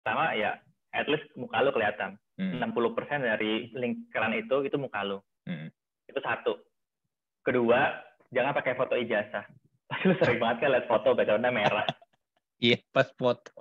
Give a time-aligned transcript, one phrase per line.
[0.00, 0.56] pertama ya
[0.96, 2.16] at least muka lu kelihatan.
[2.40, 2.56] Hmm.
[2.56, 5.20] 60% dari lingkaran itu itu muka lu.
[5.44, 5.68] Hmm.
[6.08, 6.56] Itu satu.
[7.44, 8.00] Kedua,
[8.32, 9.44] jangan pakai foto ijazah.
[9.84, 11.86] Pasti lu sering banget kan lihat foto backgroundnya merah.
[12.60, 13.56] Iya, pas foto.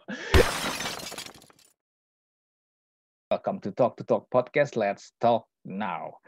[3.31, 4.76] Welcome to Talk to Talk Podcast.
[4.76, 6.19] Let's talk now.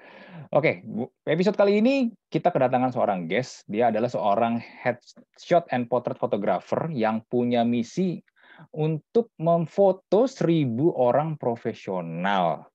[0.55, 3.68] Oke, Bu- episode kali ini kita kedatangan seorang guest.
[3.68, 8.23] Dia adalah seorang headshot and portrait photographer yang punya misi
[8.70, 12.70] untuk memfoto seribu orang profesional.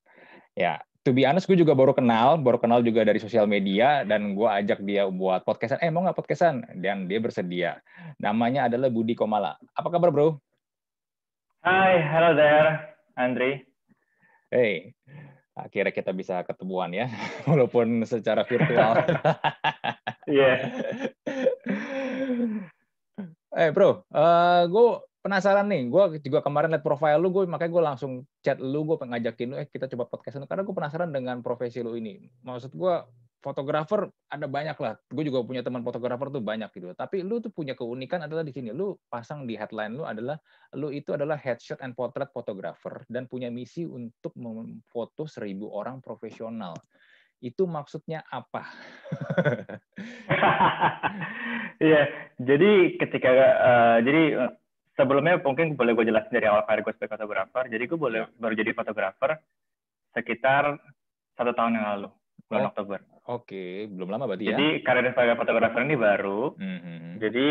[0.58, 4.34] Ya, to be honest, gue juga baru kenal, baru kenal juga dari sosial media, dan
[4.34, 5.78] gue ajak dia buat podcastan.
[5.78, 6.66] Eh, mau nggak podcastan?
[6.74, 7.78] Dan dia bersedia.
[8.18, 9.54] Namanya adalah Budi Komala.
[9.78, 10.42] Apa kabar, bro?
[11.62, 13.62] Hai, hello there, Andri.
[14.50, 14.94] Hey,
[15.54, 17.06] akhirnya kita bisa ketemuan ya,
[17.50, 19.02] walaupun secara virtual.
[20.26, 20.52] Iya.
[23.54, 24.02] eh bro,
[24.66, 24.88] gue
[25.26, 25.90] penasaran nih.
[25.90, 28.12] Gue juga kemarin liat profile lu, gue makanya gue langsung
[28.46, 31.98] chat lu, gue ngajakin lu, eh kita coba podcast karena gue penasaran dengan profesi lu
[31.98, 32.22] ini.
[32.46, 32.94] Maksud gue
[33.42, 34.94] fotografer ada banyak lah.
[35.10, 36.94] Gue juga punya teman fotografer tuh banyak gitu.
[36.94, 38.70] Tapi lu tuh punya keunikan adalah di sini.
[38.70, 40.38] Lu pasang di headline lu adalah
[40.78, 46.74] lu itu adalah headshot and portrait photographer dan punya misi untuk memfoto seribu orang profesional.
[47.42, 48.62] Itu maksudnya apa?
[51.76, 52.08] Iya,
[52.40, 54.52] jadi ketika uh, jadi uh,
[54.96, 57.64] sebelumnya mungkin boleh gue jelasin dari awal karir gue sebagai fotografer.
[57.68, 59.30] Jadi gue boleh baru jadi fotografer
[60.12, 60.80] sekitar
[61.36, 62.08] satu tahun yang lalu,
[62.48, 62.70] bulan Oh.
[62.72, 62.98] Oktober.
[63.26, 64.54] Oke, belum lama berarti ya.
[64.54, 66.54] Jadi karir sebagai fotografer ini baru.
[66.56, 67.18] Mhm.
[67.18, 67.48] Jadi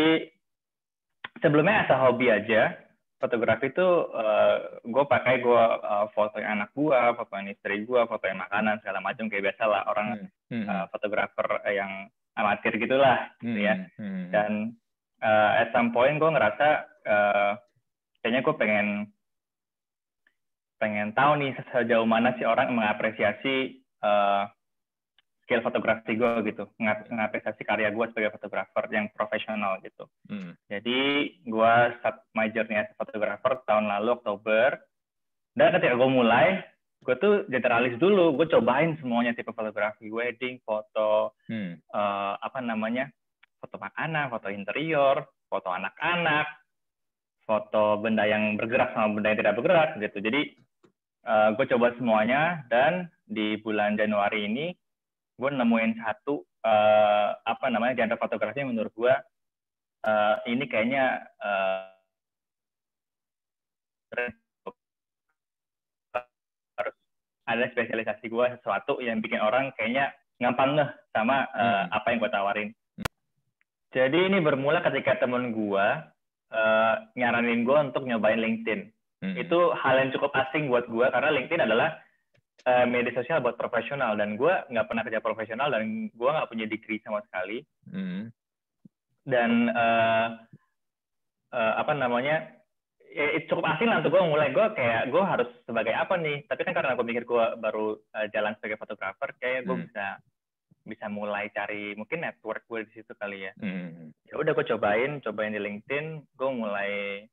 [1.38, 2.76] sebelumnya asal hobi aja.
[3.16, 8.76] Fotografi itu uh, gue pakai gue uh, fotoin anak gue, fotoin istri gue, fotoin makanan
[8.84, 10.68] segala macam kayak biasa lah orang Mhm.
[10.68, 13.88] uh, fotografer yang amatir gitulah, gitu ya.
[13.96, 14.28] Mhm.
[14.36, 14.52] Dan
[15.24, 17.54] uh, at some point gue ngerasa uh,
[18.20, 18.86] kayaknya gue pengen
[20.76, 24.44] pengen tahu nih sejauh mana sih orang mengapresiasi uh,
[25.42, 30.04] skill fotografi gue gitu, Mengap- mengapresiasi karya gue sebagai fotografer yang profesional gitu.
[30.26, 30.52] Mhm.
[30.68, 31.00] Jadi
[31.46, 34.74] gue start my journey as a photographer tahun lalu Oktober.
[35.56, 36.60] Dan ketika gue mulai,
[37.00, 38.34] gue tuh generalis dulu.
[38.34, 41.72] Gue cobain semuanya tipe fotografi, wedding, foto, Mhm.
[41.78, 43.08] eh, apa namanya,
[43.56, 46.44] foto makanan, foto interior, foto anak-anak,
[47.46, 50.18] foto benda yang bergerak sama benda yang tidak bergerak gitu.
[50.20, 50.42] Jadi
[51.26, 54.70] gue coba semuanya dan di bulan Januari ini
[55.36, 59.14] gue nemuin satu eh, apa namanya genre fotografi yang menurut gue
[60.06, 61.90] eh, ini kayaknya eh,
[66.78, 66.94] harus
[67.46, 71.86] ada spesialisasi gue sesuatu yang bikin orang kayaknya gampang ngeh sama eh, Hmm.
[71.92, 72.70] apa yang gue tawarin.
[73.92, 75.86] Jadi ini bermula ketika temen gue
[76.48, 78.80] eh, nyaranin gue untuk nyobain LinkedIn.
[79.22, 79.36] Mhm.
[79.40, 81.98] Itu hal yang cukup asing buat gue karena LinkedIn adalah
[82.62, 86.66] eh, media sosial buat profesional dan gue nggak pernah kerja profesional dan gue nggak punya
[86.66, 88.26] degree sama sekali Mhm.
[89.24, 90.28] dan eh,
[91.52, 92.42] eh, apa namanya
[93.06, 96.42] ya, itu cukup asing lah untuk gue mulai gue kayak gue harus sebagai apa nih
[96.44, 99.84] tapi kan karena gue mikir gue baru eh, jalan sebagai fotografer kayak gue Hmm.
[99.86, 100.06] bisa
[100.86, 104.14] bisa mulai cari mungkin network gue di situ kali ya Mhm.
[104.30, 107.26] ya udah gue cobain cobain di LinkedIn gue mulai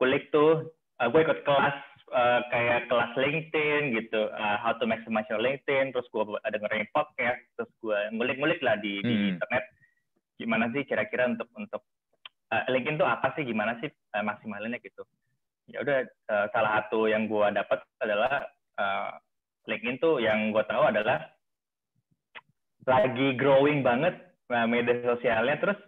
[0.00, 1.76] kulik tuh uh, gue ikut kelas
[2.10, 7.40] uh, kayak kelas LinkedIn gitu uh, how to maximize your LinkedIn terus gue dengerin podcast
[7.54, 9.28] terus gue ngulik-ngulik lah di, di Hmm.
[9.36, 9.64] internet
[10.40, 11.82] gimana sih kira-kira untuk untuk
[12.50, 15.04] uh, LinkedIn tuh apa sih gimana sih uh, maksimalinnya gitu
[15.70, 15.98] ya udah
[16.32, 18.42] uh, salah satu yang gue dapat adalah
[18.80, 19.12] uh,
[19.70, 21.22] LinkedIn tuh yang gue tahu adalah
[22.86, 24.14] lagi growing banget
[24.50, 25.56] uh, media sosialnya.
[25.58, 25.78] Terus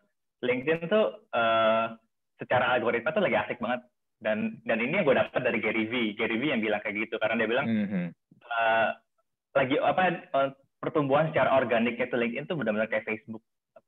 [0.45, 1.95] LinkedIn tuh uh,
[2.39, 3.83] secara algoritma tuh lagi asik banget.
[4.23, 6.15] Dan dan ini yang gue dapat dari Gary V.
[6.17, 8.05] Gary V yang bilang kayak gitu karena dia bilang Mhm.
[8.47, 8.89] uh,
[9.55, 10.03] lagi apa
[10.33, 10.51] uh,
[10.81, 13.43] pertumbuhan secara organiknya tuh LinkedIn tuh benar-benar kayak Facebook.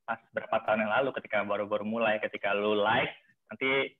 [0.06, 3.10] Pas berapa tahun yang lalu ketika baru-baru mulai ketika lu like
[3.50, 3.90] nanti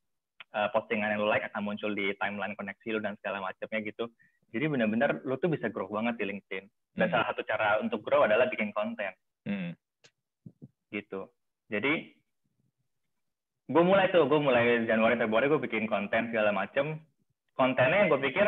[0.54, 4.06] uh, postingan yang lu like akan muncul di timeline koneksi lu dan segala macamnya gitu
[4.50, 6.64] jadi benar-benar lu tuh bisa grow banget di LinkedIn
[6.96, 7.12] dan Mhm.
[7.12, 9.12] salah satu cara untuk grow adalah bikin konten
[9.44, 9.70] Mhm.
[10.90, 11.28] gitu.
[11.66, 12.14] Jadi
[13.66, 17.02] gue mulai tuh, gue mulai Januari Februari gue bikin konten segala macem.
[17.52, 18.46] Kontennya yang gue pikir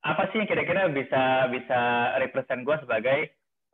[0.00, 1.80] apa sih yang kira-kira bisa bisa
[2.16, 3.18] represent gue sebagai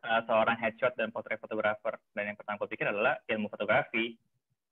[0.02, 1.94] uh, seorang headshot dan portrait photographer.
[2.10, 4.18] Dan yang pertama gue pikir adalah ilmu fotografi.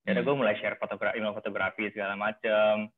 [0.03, 0.27] Jadi Hmm.
[0.27, 2.91] gue mulai share fotografi, ilmu fotografi segala macem.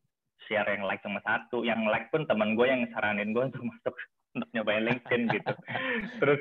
[0.43, 3.95] Share yang like cuma satu, yang like pun teman gue yang saranin gue untuk masuk
[4.33, 5.53] untuk nyobain LinkedIn gitu.
[6.19, 6.41] Terus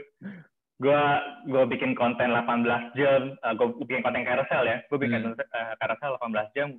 [0.81, 1.01] gue
[1.45, 5.37] gue bikin konten 18 jam, uh, gue bikin konten carousel ya, gue bikin Hmm.
[5.37, 6.69] uh, carousel 18 jam,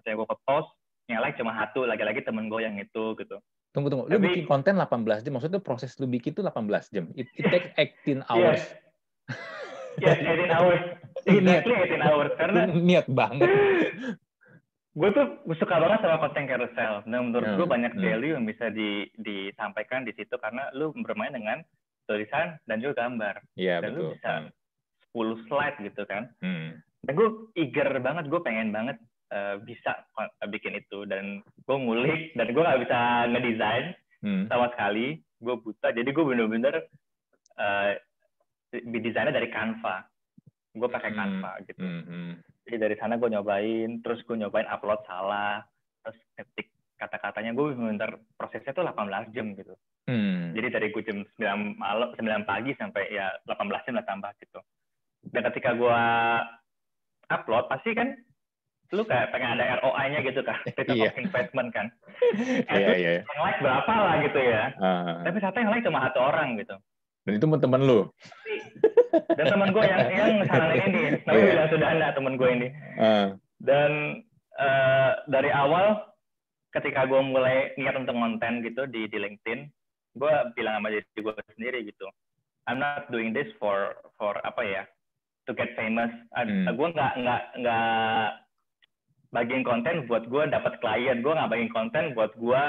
[0.00, 0.70] ketika gue ke post,
[1.10, 3.36] yang like cuma satu, lagi-lagi temen gue yang itu gitu.
[3.72, 4.04] Tunggu tunggu.
[4.06, 5.32] Lu Tapi- bikin konten 18 jam.
[5.32, 7.04] Maksudnya proses lu bikin itu 18 jam.
[7.12, 7.68] It, it takes
[8.04, 8.62] 18 hours.
[9.96, 10.82] Yes, 18 hours.
[11.28, 12.32] Exactly 18 hours.
[12.36, 13.48] Karena Lu niat banget.
[14.92, 17.00] Gue tuh suka banget sama konten carousel.
[17.04, 18.02] Nah, menurut gue Hmm, banyak hmm.
[18.02, 21.64] value yang bisa di, disampaikan di situ karena lu bermain dengan
[22.04, 23.40] tulisan dan juga gambar.
[23.54, 24.12] Iya Dan lu betul.
[24.14, 24.32] bisa
[25.10, 26.28] 10 slide gitu kan.
[26.38, 26.76] Hmm.
[27.00, 31.04] Dan gue eager banget, gue pengen banget eh, bisa kon- bikin itu.
[31.04, 33.86] Dan gue ngulik, dan gue nggak bisa ngedesain
[34.20, 34.44] Hmm.
[34.46, 35.18] sama sekali.
[35.38, 36.84] Gue buta, jadi gue bener-bener
[37.54, 37.92] eh,
[38.70, 40.04] desainnya dari Canva.
[40.70, 41.18] Gue pakai Hmm.
[41.18, 41.80] Canva gitu.
[41.80, 42.36] Hmm.
[42.62, 45.62] Jadi dari sana gue nyobain, terus gue nyobain upload salah,
[46.06, 49.74] terus ketik kata-katanya gue bener prosesnya tuh 18 jam gitu.
[50.06, 50.54] Hmm.
[50.54, 54.60] Jadi dari gue jam 9 malam, 9 pagi sampai ya 18 jam lah tambah gitu.
[55.26, 56.02] Dan ketika gue
[57.30, 58.14] upload, pasti kan
[58.92, 61.86] lu kayak pengen ada ROI-nya gitu kan, return of investment kan.
[62.72, 63.10] Iya iya.
[63.18, 63.22] iya.
[63.24, 64.64] Yang like berapa lah gitu ya.
[64.78, 65.20] Ah.
[65.26, 66.76] Tapi ternyata yang like cuma satu orang gitu.
[67.26, 68.00] Dan itu teman lu.
[69.12, 71.48] Dan teman gue yang yang saranin ini, namanya Iya.
[71.52, 72.68] William Sudana teman gue ini.
[72.96, 73.28] Ah.
[73.60, 73.92] Dan
[74.56, 76.00] eh, dari awal
[76.72, 79.60] ketika gue mulai niat untuk konten gitu di di LinkedIn,
[80.16, 82.08] gue bilang sama diri gue sendiri gitu,
[82.68, 84.82] I'm not doing this for for apa ya,
[85.48, 86.10] to get famous.
[86.32, 86.68] Hmm.
[86.72, 88.26] Gue nggak nggak nggak
[89.32, 92.62] bagiin konten buat gue dapat klien, gue nggak bagiin konten buat gue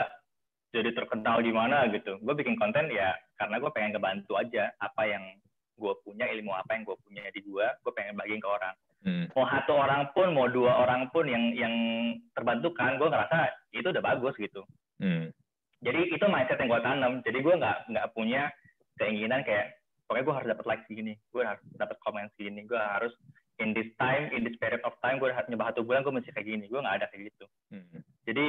[0.73, 2.19] jadi terkenal gimana gitu.
[2.19, 5.23] Gue bikin konten ya karena gue pengen ngebantu aja apa yang
[5.73, 9.27] gue punya, ilmu apa yang gue punya di gue, gue pengen bagiin ke orang Hmm.
[9.35, 11.75] mau satu orang pun mau dua orang pun yang yang
[12.31, 13.35] terbantukan gue ngerasa
[13.75, 14.63] itu udah bagus gitu
[14.95, 15.27] Hmm.
[15.83, 18.47] jadi itu mindset yang gue tanam jadi gue nggak nggak punya
[18.95, 19.75] keinginan kayak
[20.07, 23.11] pokoknya gue harus dapat like segini gue harus dapat komen segini gue harus
[23.59, 26.31] in this time in this period of time gue harus nyoba satu bulan gue mesti
[26.31, 27.45] kayak gini gue nggak ada kayak gitu
[27.75, 27.99] Hmm.
[28.23, 28.45] jadi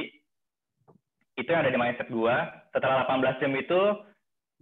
[1.35, 2.35] itu yang ada di mindset gue
[2.71, 3.81] setelah 18 jam itu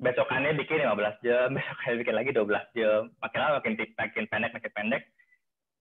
[0.03, 3.01] besokannya bikin 15 jam besokannya bikin lagi 12 jam.
[3.23, 5.03] Makin lama makin makin pendek makin pendek.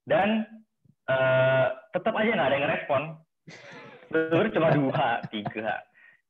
[0.06, 0.28] Dan
[1.06, 3.02] eh, tetap aja nggak ada yang ngerespon.
[4.08, 5.72] Sebenarnya cuma dua tiga.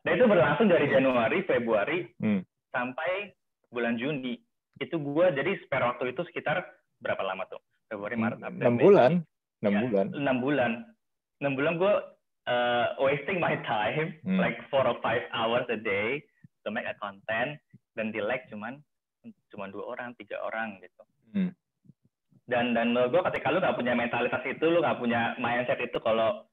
[0.03, 2.43] Dan itu berlangsung dari Januari Februari Hmm.
[2.73, 3.31] sampai
[3.71, 4.35] bulan Juni.
[4.81, 6.65] Itu gue jadi spare waktu itu sekitar
[6.99, 7.61] berapa lama tuh?
[7.87, 9.12] Februari Maret April Enam Mei, bulan.
[9.62, 10.06] Enam Ya, bulan.
[10.17, 10.73] enam bulan.
[11.39, 11.94] Enam bulan gue
[12.49, 14.41] uh, wasting my time Hmm.
[14.41, 16.19] like four or five hours a day
[16.65, 17.59] to make a content
[17.93, 18.81] dan di like cuman
[19.49, 21.03] cuma dua orang tiga orang gitu
[21.33, 21.49] Hmm.
[22.44, 25.97] dan dan menurut gue ketika lu nggak punya mentalitas itu lu nggak punya mindset itu
[25.97, 26.44] kalau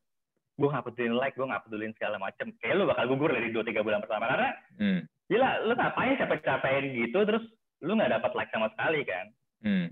[0.56, 3.64] gue nggak pedulin like gue nggak pedulin segala macem kayak lu bakal gugur dari dua
[3.64, 5.02] tiga bulan pertama karena Hmm.
[5.28, 7.44] gila lu ngapain capek-capekin gitu terus
[7.80, 9.26] lu nggak dapat like sama sekali kan
[9.60, 9.88] Hmm.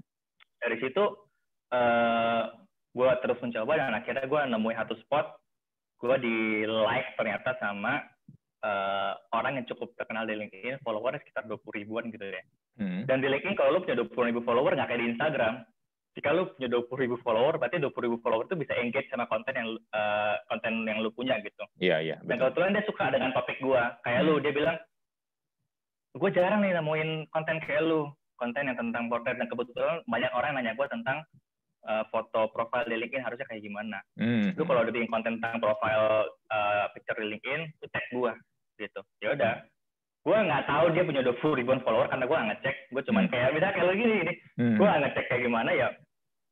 [0.60, 1.04] dari situ
[1.68, 2.42] eh
[2.96, 5.36] gue terus mencoba dan akhirnya gue nemuin satu spot
[6.00, 8.08] gue di like ternyata sama
[8.60, 12.42] eh, orang yang cukup terkenal di LinkedIn followernya sekitar 20 ribuan gitu ya
[12.78, 13.10] Hmm.
[13.10, 15.66] dan di LinkedIn kalau lu punya 20 ribu follower nggak kayak di Instagram
[16.14, 19.54] jika lu punya 20 ribu follower berarti 20 ribu follower itu bisa engage sama konten
[19.54, 22.16] yang eh, konten yang lu punya gitu Iya iya.
[22.22, 22.54] dan Betul.
[22.54, 24.78] kebetulan dia suka dengan topik gue kayak lu dia bilang
[26.14, 30.50] gue jarang nih nemuin konten kayak lu konten yang tentang portrait dan kebetulan banyak orang
[30.54, 31.18] yang nanya gue tentang
[31.88, 34.52] uh, foto profile di LinkedIn harusnya kayak gimana Hmm.
[34.54, 36.08] lu kalau udah bikin konten tentang profile
[36.48, 38.32] uh, picture di LinkedIn lu tag gue
[38.78, 39.54] gitu ya udah
[40.20, 43.32] gue nggak tahu dia punya 20 ribuan follower karena gue nggak ngecek gue cuman Hmm.
[43.32, 44.76] kayak misalnya kayak lu gini nih Hmm.
[44.76, 45.88] gue nggak ngecek kayak gimana ya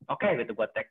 [0.07, 0.87] oke gitu gue tag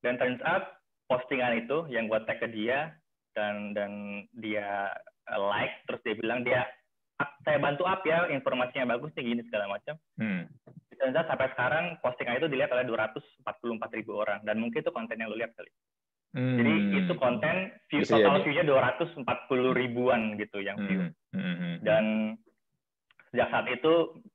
[0.00, 0.64] dan turns out
[1.06, 2.94] postingan itu yang gue tag ke dia
[3.32, 3.90] dan dan
[4.32, 4.90] dia
[5.26, 6.66] uh, like terus dia bilang dia
[7.16, 10.46] "Ah, saya bantu up ya informasinya bagus nih gini segala macam Hmm.
[11.02, 13.46] Out sampai sekarang postingan itu dilihat oleh 244
[13.94, 15.70] ribu orang dan mungkin itu konten yang lu lihat kali
[16.30, 16.94] jadi Hmm.
[16.94, 17.56] itu konten
[17.88, 18.44] view Bisa total jadi.
[18.46, 19.26] view-nya 240
[19.74, 21.12] ribuan gitu yang view Hmm.
[21.34, 21.56] Hmm.
[21.56, 21.74] Hmm.
[21.82, 22.04] dan
[23.28, 23.92] sejak saat itu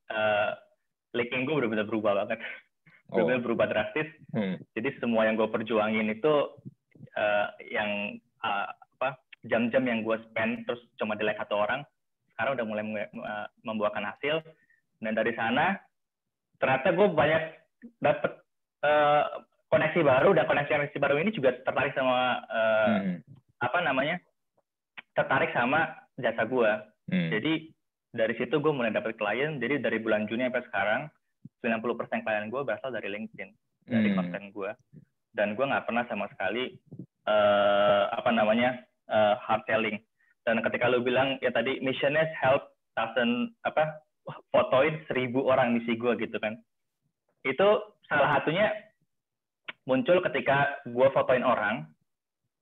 [0.10, 0.52] uh,
[1.12, 2.40] linking gue benar-benar berubah banget
[3.06, 3.22] Oh.
[3.22, 4.58] benar-benar berubah drastis Hmm.
[4.74, 6.34] jadi semua yang gue perjuangin itu
[7.16, 8.68] eh, yang eh,
[8.98, 11.86] apa jam-jam yang gue spend terus cuma di like satu orang
[12.34, 14.44] sekarang udah mulai eh, membuahkan hasil
[15.00, 15.80] dan dari sana
[16.66, 17.44] ternyata gue banyak
[18.02, 18.32] dapet
[18.82, 19.24] eh,
[19.70, 23.18] koneksi baru dan koneksi-koneksi baru ini juga tertarik sama eh, Hmm.
[23.62, 24.18] apa namanya
[25.14, 26.72] tertarik sama jasa gue
[27.06, 27.30] Hmm.
[27.30, 27.70] jadi
[28.18, 31.02] dari situ gue mulai dapet klien jadi dari bulan Juni sampai sekarang
[31.62, 33.50] 90% klien gue berasal dari LinkedIn
[33.86, 34.18] dari Hmm.
[34.18, 34.72] konten gue
[35.38, 36.74] dan gue nggak pernah sama sekali
[37.30, 40.02] eh apa namanya eh, hard selling
[40.50, 44.02] dan ketika lu bilang ya tadi missionnya help thousand apa
[44.50, 46.58] fotoin seribu orang misi gue gitu kan.
[47.46, 48.74] Itu salah satunya
[49.86, 51.86] muncul ketika gue fotoin orang.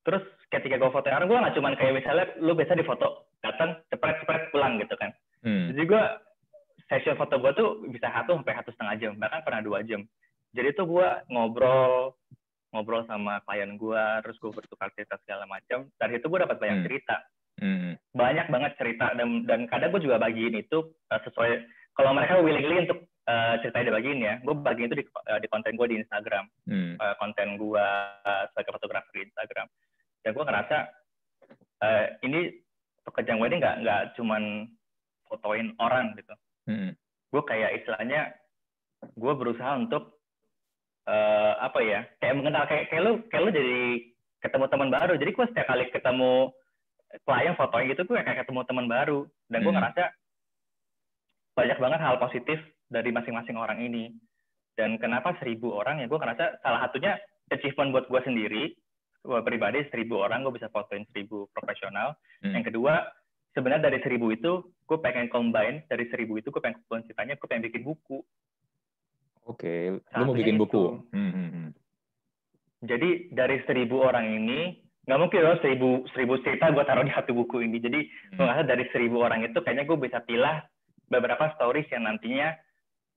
[0.04, 3.80] Terus ketika gue fotoin orang gue nggak cuman kayak misalnya lu biasa di foto datang
[3.88, 5.12] cepet cepet pulang gitu kan.
[5.44, 5.76] Hmm.
[5.76, 6.04] jadi gue
[6.88, 10.04] session foto gue tuh bisa satu sampai satu setengah jam bahkan pernah dua jam.
[10.56, 12.16] Jadi tuh gue ngobrol
[12.72, 15.88] ngobrol sama klien gue terus gue bertukar cerita segala macam.
[16.00, 16.88] Dari itu gue dapat banyak Hmm.
[16.88, 17.16] cerita
[17.64, 17.96] Hmm.
[18.12, 21.64] banyak banget cerita dan dan kadang gue juga bagiin itu uh, sesuai
[21.96, 25.80] kalau mereka willingly untuk uh, ceritanya dibagiin ya gue bagiin itu di, uh, di konten
[25.80, 27.00] gue di Instagram Hmm.
[27.00, 27.88] uh, konten gue
[28.28, 29.72] uh, sebagai fotografer di Instagram
[30.28, 30.78] dan gue ngerasa
[31.88, 32.52] uh, ini
[33.08, 34.68] pekerjaan gue ini nggak nggak cuman
[35.32, 36.36] fotoin orang gitu
[36.68, 36.92] Hmm.
[37.32, 38.36] gue kayak istilahnya
[39.16, 40.20] gue berusaha untuk
[41.08, 43.80] uh, apa ya kayak mengenal kayak kayak lu kayak lu jadi
[44.44, 46.52] ketemu teman baru jadi gue setiap kali ketemu
[47.22, 49.78] klien fotoin gitu gue kayak ketemu teman baru dan gue Hmm.
[49.78, 50.04] ngerasa
[51.54, 52.58] banyak banget hal positif
[52.90, 54.10] dari masing-masing orang ini
[54.74, 57.14] dan kenapa seribu orang ya gue ngerasa salah satunya
[57.48, 58.64] achievement buat gue sendiri
[59.24, 62.52] gue pribadi seribu orang gue bisa fotoin seribu profesional Hmm.
[62.52, 63.08] yang kedua
[63.54, 64.52] sebenarnya dari seribu itu
[64.84, 68.20] gue pengen combine dari seribu itu gue pengen ceritanya gue pengen bikin buku
[69.44, 70.62] Oke, lu Satunya mau bikin itu.
[70.64, 70.84] buku.
[71.12, 71.32] Hmm.
[71.32, 71.50] Hmm.
[71.52, 71.70] hmm.
[72.82, 77.36] jadi dari seribu orang ini nggak mungkin loh seribu seribu cerita gue taruh di satu
[77.36, 78.48] buku ini jadi gue Hmm.
[78.48, 80.56] ngerasa dari seribu orang itu kayaknya gue bisa pilih
[81.08, 82.56] beberapa stories yang nantinya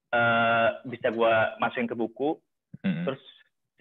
[0.07, 2.35] eh, bisa gue masukin ke buku
[2.83, 3.03] Hmm.
[3.09, 3.23] terus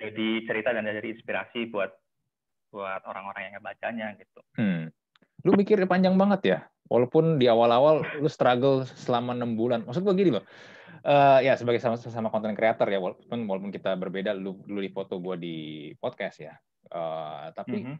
[0.00, 1.92] jadi cerita dan jadi inspirasi buat
[2.70, 4.88] buat orang-orang yang bacanya gitu Hmm.
[5.44, 6.58] Lu mikir panjang banget ya.
[6.90, 9.86] Walaupun di awal-awal lu struggle selama enam bulan.
[9.86, 10.42] Maksud gua gini loh.
[11.06, 14.90] Eh, ya sebagai sama sama konten creator ya walaupun walaupun kita berbeda lu lu di
[14.90, 16.54] foto gua di podcast ya.
[16.86, 17.96] Eh, tapi Mhm.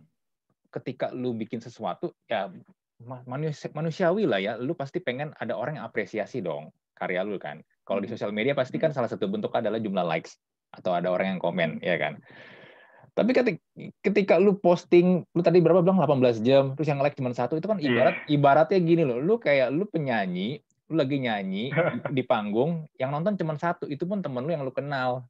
[0.70, 2.50] ketika lu bikin sesuatu ya
[3.02, 4.52] ma- manusia, manusiawi lah ya.
[4.56, 7.60] Lu pasti pengen ada orang yang apresiasi dong karya lu kan.
[7.84, 8.14] Kalau di Mhm.
[8.16, 10.38] sosial media pasti kan salah satu bentuk adalah jumlah likes
[10.72, 12.18] atau ada orang yang komen ya kan.
[13.16, 13.60] Tapi ketika,
[14.04, 17.64] ketika lu posting, lu tadi berapa bilang 18 jam, terus yang like cuma satu, itu
[17.64, 17.88] kan Iya.
[17.88, 20.60] ibarat ibaratnya gini loh, lu kayak lu penyanyi,
[20.92, 21.72] lu lagi nyanyi di,
[22.20, 25.24] di panggung, yang nonton cuma satu, itu pun temen lu yang lu kenal.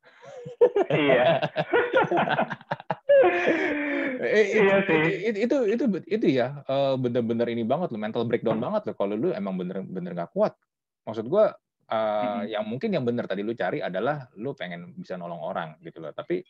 [0.91, 1.39] iya
[4.17, 4.99] Eh, itu, Iya sih.
[5.29, 9.13] Itu, itu itu itu ya eh, bener-bener ini banget loh, mental breakdown banget loh kalau
[9.13, 10.57] lu emang bener-bener nggak kuat.
[11.05, 11.53] Maksud gua
[11.87, 12.43] eh, Mhm.
[12.51, 16.17] yang mungkin yang bener tadi lu cari adalah lu pengen bisa nolong orang gitu loh.
[16.17, 16.41] Tapi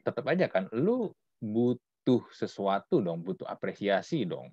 [0.00, 1.10] tetap aja kan lu
[1.42, 4.48] butuh sesuatu dong, butuh apresiasi dong.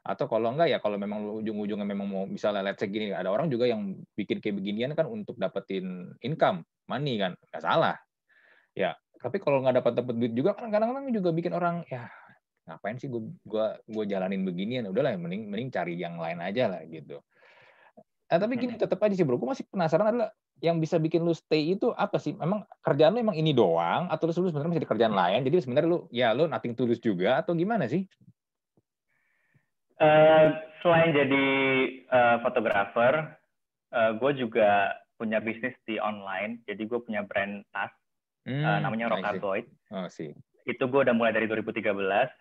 [0.00, 3.28] Atau kalau enggak ya kalau memang lu ujung-ujungnya memang mau misalnya let's say gini, ada
[3.28, 7.96] orang juga yang bikin kayak beginian kan untuk dapetin income, money kan, nggak salah.
[8.72, 12.08] Ya, tapi kalau nggak dapat dapat duit juga kan kadang-kadang juga bikin orang ya
[12.64, 16.82] ngapain sih gue gua gua jalanin beginian udahlah mending mending cari yang lain aja lah
[16.86, 17.18] gitu.
[18.30, 20.30] Eh, tapi gini tetap aja sih bro, gue masih penasaran adalah
[20.62, 22.30] yang bisa bikin lu stay itu apa sih?
[22.38, 25.40] Memang kerjaan lu emang ini doang atau lu sebenarnya masih ada kerjaan lain?
[25.42, 28.06] Jadi sebenarnya lu ya lu nothing tulus juga atau gimana sih?
[29.98, 30.46] Eh,
[30.78, 31.46] selain jadi
[32.06, 33.34] eh, fotografer,
[33.90, 36.62] gue juga punya bisnis di online.
[36.70, 37.90] Jadi gue punya brand tas,
[38.42, 39.14] Hmm, namanya I see.
[39.16, 39.60] Rockaboy.
[39.90, 40.30] Oh sih.
[40.64, 41.92] Itu gue udah mulai dari 2013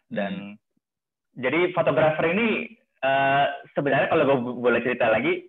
[0.09, 0.55] dan
[1.33, 5.47] jadi fotografer ini eh, sebenarnya kalau gue boleh cerita lagi,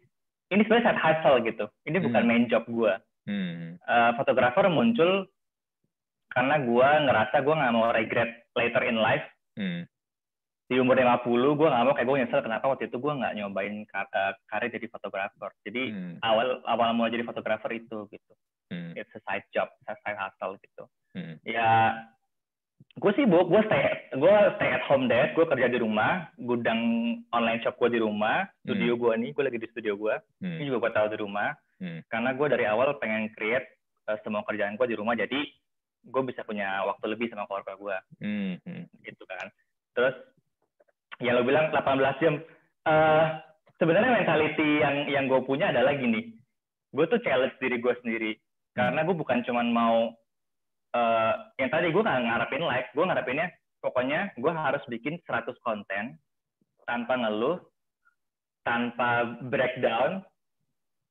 [0.48, 1.64] ini sebenarnya side hustle gitu.
[1.82, 2.28] Ini bukan Hmm.
[2.28, 2.94] main job gue.
[3.26, 3.74] Hmm.
[3.76, 5.26] Eh, fotografer muncul
[6.28, 9.82] karena gue ngerasa gue nggak mau regret later in life Hmm.
[10.64, 13.74] di umur 50 gue nggak mau kayak gue nyesel kenapa waktu itu gue nggak nyobain
[13.84, 14.06] kar-
[14.46, 16.14] karir jadi fotografer jadi Hmm.
[16.20, 18.32] awal awal mulai jadi fotografer itu gitu
[18.70, 18.94] Hmm.
[18.94, 21.34] it's a side job a side hustle gitu Hmm.
[21.42, 21.98] ya
[22.96, 26.80] gue sibuk gue stay gue stay at home dad gue kerja di rumah gudang
[27.30, 30.68] online shop gue di rumah studio gue nih gue lagi di studio gue ini Hmm.
[30.70, 32.00] juga gue tahu di rumah Hmm.
[32.06, 33.66] karena gue dari awal pengen create
[34.06, 35.38] eh, semua kerjaan gue di rumah jadi
[36.00, 38.54] gue bisa punya waktu lebih sama keluarga gue Hmm.
[38.64, 38.84] Hmm.
[39.00, 39.46] gitu kan.
[39.92, 40.14] Terus
[41.18, 42.34] ya lo bilang 18 jam.
[42.82, 43.26] Eh
[43.76, 46.32] sebenarnya mentality yang yang gue punya adalah gini.
[46.90, 48.32] Gue tuh challenge diri gue sendiri.
[48.74, 50.14] Karena gue bukan cuman mau
[50.90, 53.46] eh yang tadi gue nggak ngarepin like, gue ngarepinnya
[53.78, 56.18] pokoknya gue harus bikin 100 konten
[56.84, 57.62] tanpa ngeluh,
[58.66, 60.22] tanpa breakdown.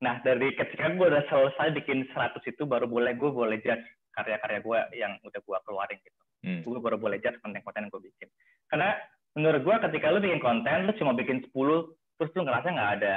[0.03, 3.83] Nah dari ketika gue udah selesai bikin 100 itu baru boleh gue boleh judge
[4.15, 6.63] karya-karya gue yang udah gue keluarin gitu Hmm.
[6.63, 8.31] gue baru boleh judge konten-konten yang gue bikin.
[8.71, 8.95] Karena
[9.35, 13.15] menurut gue ketika lu bikin konten, lu cuma bikin 10, terus lu ngerasa nggak ada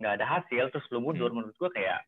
[0.00, 1.44] nggak ada hasil, terus lu mundur, Hmm.
[1.44, 2.00] menurut gue kayak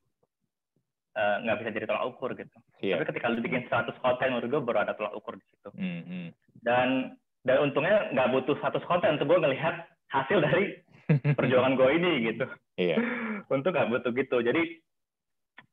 [1.16, 2.56] eh, nggak bisa jadi tolak ukur gitu.
[2.84, 3.00] Iya.
[3.00, 5.68] Tapi ketika lu bikin 100 konten, menurut gue baru ada tolak ukur di situ.
[5.72, 6.02] Hmm.
[6.04, 6.28] Hmm.
[6.60, 6.88] Dan
[7.48, 9.74] dan untungnya nggak butuh 100 konten untuk gue ngelihat
[10.12, 10.64] hasil dari
[11.38, 12.46] perjuangan gue ini gitu.
[12.76, 12.98] Iya.
[13.54, 14.42] Untuk nggak butuh gitu.
[14.42, 14.62] Jadi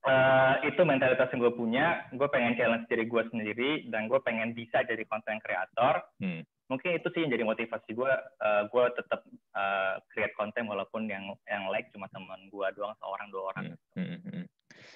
[0.05, 2.05] eh, itu mentalitas yang gue punya.
[2.13, 6.05] Gue pengen challenge diri gue sendiri dan gue pengen bisa jadi konten kreator.
[6.21, 6.45] Hmm.
[6.71, 9.21] mungkin itu sih yang jadi motivasi gue uh, gue tetap
[9.51, 13.99] uh, create konten walaupun yang yang like cuma teman gue doang seorang dua orang hmm,
[13.99, 14.45] hmm, hmm.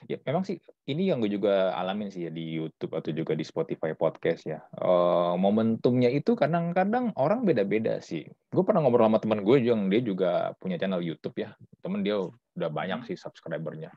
[0.05, 3.45] Ya memang sih ini yang gue juga alamin sih ya di YouTube atau juga di
[3.45, 9.41] Spotify podcast ya uh, momentumnya itu kadang-kadang orang beda-beda sih gue pernah ngobrol sama teman
[9.41, 12.19] gue yang dia juga punya channel YouTube ya temen dia
[12.57, 13.93] udah banyak sih subscribernya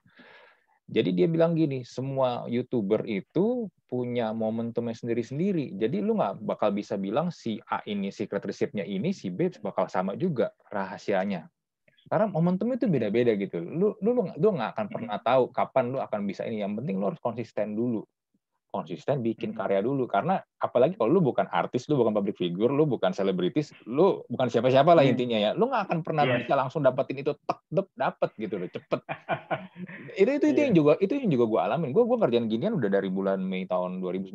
[0.91, 5.79] jadi dia bilang gini, semua youtuber itu punya momentumnya sendiri-sendiri.
[5.79, 9.87] Jadi lu nggak bakal bisa bilang si A ini secret recipe-nya ini, si B bakal
[9.87, 11.47] sama juga rahasianya.
[12.11, 13.63] Karena momentum itu beda-beda gitu.
[13.63, 16.59] Lu lu lu, lu nggak akan pernah tahu kapan lu akan bisa ini.
[16.59, 18.03] Yang penting lu harus konsisten dulu.
[18.75, 20.11] Konsisten bikin karya dulu.
[20.11, 24.51] Karena apalagi kalau lu bukan artis lu bukan public figure lu bukan selebritis lu bukan
[24.51, 25.51] siapa-siapa lah intinya ya.
[25.55, 26.43] Lu nggak akan pernah yeah.
[26.43, 29.01] bisa langsung dapetin itu tek dep dapet gitu loh cepet.
[30.21, 30.67] Itu itu itu yeah.
[30.69, 31.91] yang juga itu yang juga gue alamin.
[31.95, 34.35] Gue gue ngerjain ginian udah dari bulan Mei tahun 2019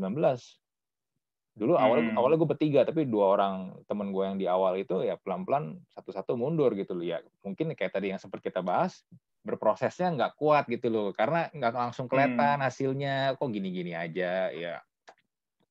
[1.55, 2.19] dulu awal hmm.
[2.19, 5.79] awalnya gue bertiga tapi dua orang temen gue yang di awal itu ya pelan pelan
[5.95, 7.07] satu satu mundur gitu loh.
[7.07, 9.07] Ya mungkin kayak tadi yang sempat kita bahas
[9.47, 11.15] berprosesnya nggak kuat gitu loh.
[11.15, 12.65] Karena nggak langsung kelihatan hmm.
[12.67, 14.83] hasilnya kok gini-gini aja ya.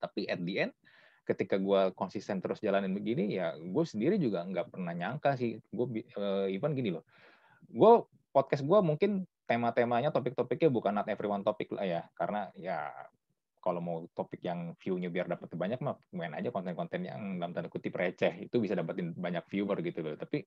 [0.01, 0.73] Tapi at the end
[1.25, 5.61] ketika gue konsisten terus jalanin begini ya gue sendiri juga nggak pernah nyangka sih.
[5.69, 7.05] Gue uh, even gini loh.
[7.69, 12.01] Gue podcast gue mungkin tema-temanya topik-topiknya bukan not everyone topik lah ya.
[12.17, 12.89] Karena ya
[13.65, 17.65] kalau mau topik yang view-nya biar dapat banyak mah main aja konten-konten yang dalam tanda
[17.73, 20.45] kutip receh itu bisa dapetin banyak viewer gitu loh tapi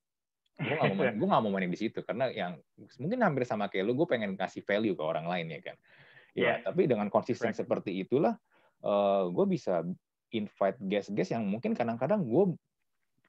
[0.59, 2.55] gue gak mau main, gue gak mau main di situ karena yang
[3.03, 5.77] mungkin hampir sama kayak lu gue pengen kasih value ke orang lain ya kan
[6.39, 6.57] ya yeah.
[6.63, 7.59] tapi dengan konsisten right.
[7.59, 8.39] seperti itulah
[8.87, 9.83] uh, eh, gue bisa
[10.31, 12.55] invite guest-guest yang mungkin kadang-kadang gue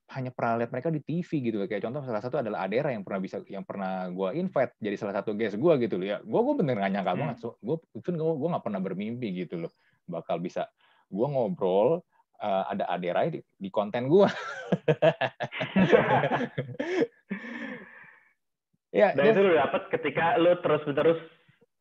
[0.10, 3.22] hanya pernah lihat mereka di TV gitu kayak contoh salah satu adalah Adera yang pernah
[3.22, 6.56] bisa yang pernah gue invite jadi salah satu guest gue gitu loh ya gue gue
[6.58, 7.22] bener gak nyangka hmm.
[7.22, 9.72] banget so, gue itu gue gue nggak pernah bermimpi gitu loh
[10.10, 10.66] bakal bisa
[11.14, 12.02] gue ngobrol
[12.42, 14.28] uh, ada Aderai di, di konten gue.
[19.00, 21.18] ya, Dan itu lu dapat ketika lu terus-terus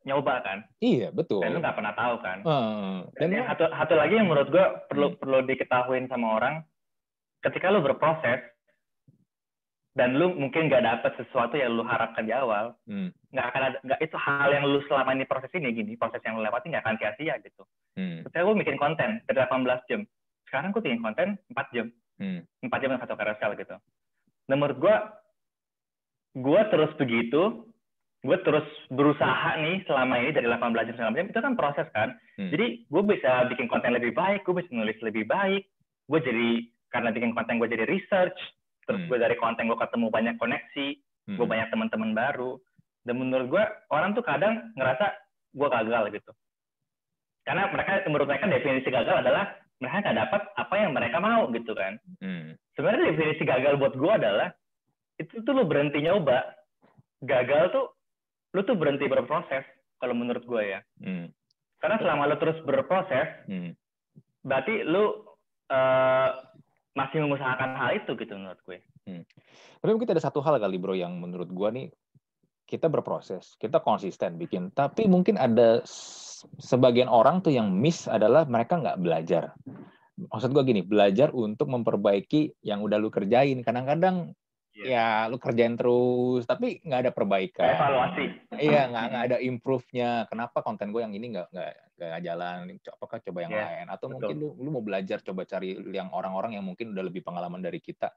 [0.07, 0.63] nyoba kan?
[0.79, 1.41] Iya betul.
[1.43, 2.43] Dan lu nggak pernah tahu kan?
[2.43, 5.19] Uh, dan, yang satu, satu lagi yang menurut gue perlu hmm.
[5.19, 6.63] perlu diketahuin sama orang,
[7.43, 8.41] ketika lu berproses
[9.97, 13.11] dan lu mungkin nggak dapet sesuatu yang lu harapkan di awal, hmm.
[13.35, 16.39] nggak akan ada, nggak itu hal yang lu selama ini proses ini gini, proses yang
[16.39, 17.63] lu lewati nggak akan sia-sia gitu.
[17.99, 18.23] Hmm.
[18.23, 20.01] Ketika gue bikin konten dari 18 jam,
[20.49, 22.41] sekarang gue bikin konten 4 jam hmm.
[22.65, 23.75] 4 jam satu carousel gitu
[24.49, 24.95] nah menurut gue
[26.41, 27.69] gue terus begitu
[28.19, 32.17] gue terus berusaha nih selama ini dari 18 jam segala jam itu kan proses kan
[32.41, 32.49] hmm.
[32.49, 35.69] jadi gue bisa bikin konten lebih baik gue bisa nulis lebih baik
[36.09, 36.49] gue jadi
[36.89, 38.37] karena bikin konten gue jadi research
[38.85, 39.09] terus hmm.
[39.09, 40.87] gue dari konten gue ketemu banyak koneksi
[41.29, 41.37] hmm.
[41.37, 42.57] gue banyak teman-teman baru
[43.05, 45.13] dan menurut gue orang tuh kadang ngerasa
[45.53, 46.31] gue gagal gitu
[47.49, 51.71] karena mereka menurut mereka definisi gagal adalah mereka nggak dapat apa yang mereka mau gitu
[51.71, 51.95] kan.
[52.19, 52.53] Hmm.
[52.75, 54.51] Sebenarnya definisi gagal buat gue adalah
[55.17, 56.43] itu tuh lu berhenti nyoba.
[57.23, 57.85] Gagal tuh
[58.53, 59.63] lu tuh berhenti berproses
[59.97, 60.79] kalau menurut gue ya.
[60.99, 61.31] Hmm.
[61.79, 63.71] Karena selama lu terus berproses, hmm.
[64.43, 65.23] berarti lu
[65.71, 66.29] uh,
[66.97, 68.77] masih mengusahakan hal itu gitu menurut gue.
[69.05, 69.23] Hmm.
[69.81, 71.87] Tapi mungkin ada satu hal kali bro yang menurut gue nih
[72.69, 75.81] kita berproses, kita konsisten bikin, tapi mungkin ada
[76.61, 79.57] sebagian orang tuh yang miss adalah mereka nggak belajar.
[80.19, 83.65] Maksud gue gini, belajar untuk memperbaiki yang udah lu kerjain.
[83.65, 84.37] Kadang-kadang
[84.77, 85.25] yeah.
[85.25, 87.73] ya lu kerjain terus, tapi nggak ada perbaikan.
[87.73, 88.25] Evaluasi.
[88.59, 90.29] Iya, nggak ada improve-nya.
[90.29, 92.57] Kenapa konten gue yang ini nggak nggak nggak jalan?
[92.79, 93.67] Apakah coba yang yeah.
[93.67, 93.87] lain?
[93.91, 94.15] Atau Betul.
[94.15, 97.83] mungkin lu lu mau belajar coba cari yang orang-orang yang mungkin udah lebih pengalaman dari
[97.83, 98.15] kita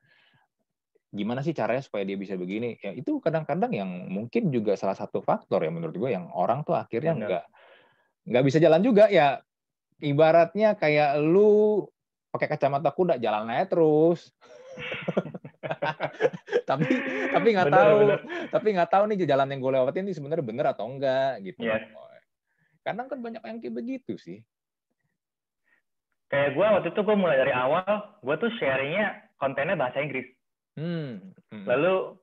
[1.12, 5.20] gimana sih caranya supaya dia bisa begini ya itu kadang-kadang yang mungkin juga salah satu
[5.20, 7.44] faktor ya menurut gue yang orang tuh akhirnya nggak
[8.32, 9.44] nggak bisa jalan juga ya
[10.00, 11.84] ibaratnya kayak lu
[12.32, 14.32] pakai kacamata kuda jalan aja terus
[16.68, 16.88] tapi
[17.28, 18.20] tapi nggak tahu bener.
[18.48, 21.84] tapi nggak tahu nih jalan yang gue lewatin ini sebenarnya bener atau enggak gitu yes.
[22.82, 24.38] Kadang kan banyak yang kayak begitu sih
[26.30, 30.28] kayak gue waktu itu gue mulai dari awal gue tuh sharingnya kontennya bahasa Inggris
[30.78, 31.34] hmm.
[31.52, 31.66] Hmm.
[31.66, 32.16] lalu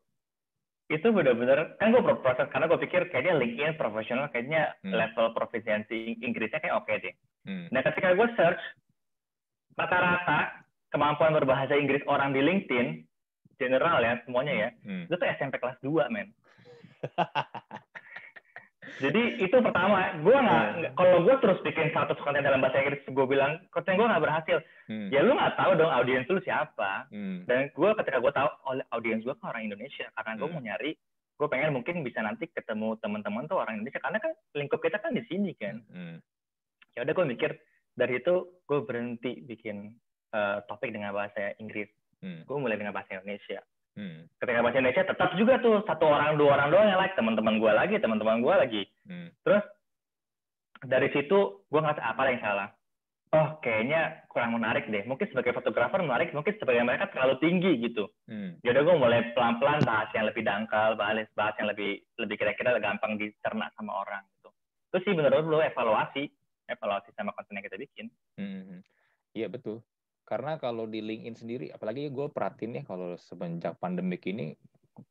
[0.89, 4.89] itu benar-benar kan gue proses karena gue pikir kayaknya LinkedIn profesional kayaknya hmm.
[4.89, 7.15] level proficiency Inggrisnya kayak oke okay deh.
[7.45, 7.69] Hmm.
[7.69, 8.61] Nah ketika gue search
[9.77, 13.05] rata-rata kemampuan berbahasa Inggris orang di LinkedIn
[13.61, 15.05] general ya semuanya ya hmm.
[15.05, 16.33] itu tuh SMP kelas 2 men.
[18.97, 20.85] Jadi itu pertama, gue nggak hmm.
[20.97, 24.57] kalau gue terus bikin satu konten dalam bahasa Inggris, gue bilang konten gue nggak berhasil.
[24.89, 25.13] Hmm.
[25.13, 27.05] Ya lu nggak tahu dong audiens lu siapa.
[27.13, 27.45] Hmm.
[27.45, 30.55] Dan gue ketika gue tahu oleh audiens gue kan orang Indonesia, karena gue hmm.
[30.57, 30.91] mau nyari,
[31.37, 35.13] gue pengen mungkin bisa nanti ketemu teman-teman tuh orang Indonesia, karena kan lingkup kita kan
[35.13, 35.79] di sini kan.
[35.93, 36.17] Hmm.
[36.97, 37.51] Ya udah gue mikir
[37.93, 39.93] dari itu gue berhenti bikin
[40.33, 41.87] uh, topik dengan bahasa Inggris.
[42.19, 42.43] Hmm.
[42.43, 43.63] Gue mulai dengan bahasa Indonesia.
[43.99, 44.31] Hmm.
[44.39, 47.71] Ketika bahasa Indonesia tetap juga tuh satu orang dua orang doang yang like teman-teman gue
[47.75, 48.83] lagi teman-teman gue lagi.
[49.03, 49.27] Hmm.
[49.43, 49.63] Terus
[50.87, 52.69] dari situ gue ngerasa apa yang salah.
[53.29, 55.03] Oh kayaknya kurang menarik deh.
[55.03, 58.07] Mungkin sebagai fotografer menarik, mungkin sebagai mereka terlalu tinggi gitu.
[58.31, 58.55] Hmm.
[58.63, 63.19] Jadi gue mulai pelan-pelan bahas yang lebih dangkal, bahas bahas yang lebih lebih kira-kira gampang
[63.19, 64.49] dicerna sama orang gitu.
[64.95, 66.23] Terus sih menurut lo evaluasi,
[66.71, 68.07] evaluasi sama konten yang kita bikin.
[68.39, 68.79] Hmm.
[69.35, 69.83] Iya betul.
[70.29, 74.53] Karena kalau di LinkedIn sendiri, apalagi gue perhatiin nih kalau semenjak pandemik ini,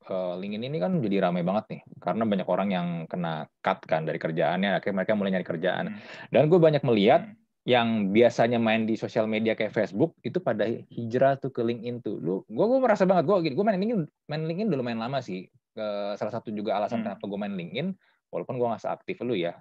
[0.06, 1.80] uh, LinkedIn ini kan jadi ramai banget nih.
[1.98, 5.84] Karena banyak orang yang kena cut kan dari kerjaannya, akhirnya mereka mulai nyari kerjaan.
[5.90, 5.98] Hmm.
[6.30, 7.34] Dan gue banyak melihat Hmm.
[7.66, 12.16] yang biasanya main di sosial media kayak Facebook itu pada hijrah tuh ke LinkedIn tuh.
[12.22, 15.50] Lu, gue gue merasa banget gue gue main LinkedIn main LinkedIn dulu main lama sih.
[15.74, 17.18] Ke salah satu juga alasan Hmm.
[17.18, 17.90] kenapa gue main LinkedIn,
[18.30, 19.58] walaupun gue nggak seaktif lu ya.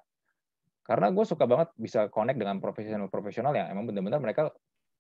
[0.86, 4.54] Karena gue suka banget bisa connect dengan profesional-profesional yang emang benar-benar mereka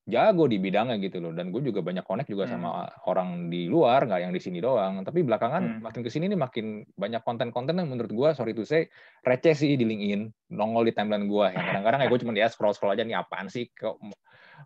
[0.07, 1.35] jago di bidangnya gitu loh.
[1.35, 2.53] Dan gue juga banyak connect juga Hmm.
[2.55, 2.69] sama
[3.03, 5.03] orang di luar, nggak yang di sini doang.
[5.03, 5.79] Tapi belakangan Hmm.
[5.83, 6.65] makin ke sini nih makin
[6.95, 8.87] banyak konten-konten yang menurut gue, sorry to say,
[9.21, 10.55] receh sih di LinkedIn.
[10.55, 11.47] Nongol di timeline gue.
[11.51, 13.99] Yang kadang-kadang ya gue cuma ya scroll-scroll aja nih apaan sih kok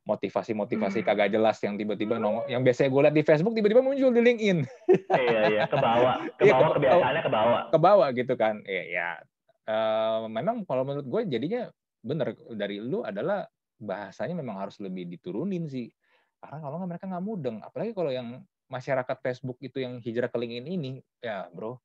[0.06, 1.08] motivasi-motivasi Hmm.
[1.08, 2.46] kagak jelas yang tiba-tiba nongol.
[2.46, 4.58] Yang biasanya gue lihat di Facebook tiba-tiba muncul di LinkedIn.
[5.10, 7.62] Iya iya ke bawah, ke Iya, bawah ke- kebiasaannya ke bawah.
[7.68, 8.56] Ke bawah gitu kan.
[8.64, 9.10] Ya, ya.
[9.62, 11.70] Eh, memang kalau menurut gue jadinya
[12.02, 13.46] bener dari lu adalah
[13.82, 15.90] bahasanya memang harus lebih diturunin sih.
[16.38, 17.58] Karena kalau nggak mereka nggak mudeng.
[17.62, 18.42] Apalagi kalau yang
[18.72, 21.76] masyarakat Facebook itu yang hijrah ke LinkedIn ini, ya bro,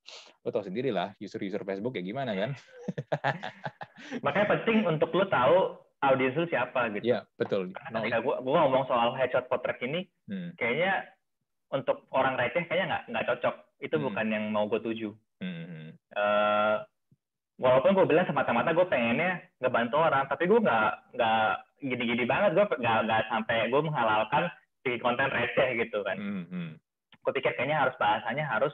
[0.44, 2.54] lo tau sendiri lah user-user Facebook ya gimana kan?
[4.24, 7.10] Makanya penting untuk lu tahu audiens lu siapa gitu.
[7.10, 7.74] Iya betul.
[7.74, 11.10] Karena No, ketika gua, gua ngomong soal headshot potret ini, hmm, kayaknya
[11.74, 13.54] untuk orang receh kayaknya nggak nggak cocok.
[13.82, 14.04] Itu Hmm.
[14.06, 15.10] bukan yang mau gue tuju.
[15.42, 16.76] hmm, Eh,
[17.60, 21.50] walaupun gue bilang semata-mata gue pengennya ngebantu orang, tapi gue nggak nggak
[21.80, 22.56] gini-gini banget.
[22.56, 24.48] Gue nggak nggak sampai gue menghalalkan
[24.86, 26.16] bikin konten receh gitu kan.
[26.16, 26.70] hmm, hmm.
[27.26, 28.72] Gue pikir kayaknya harus bahasanya harus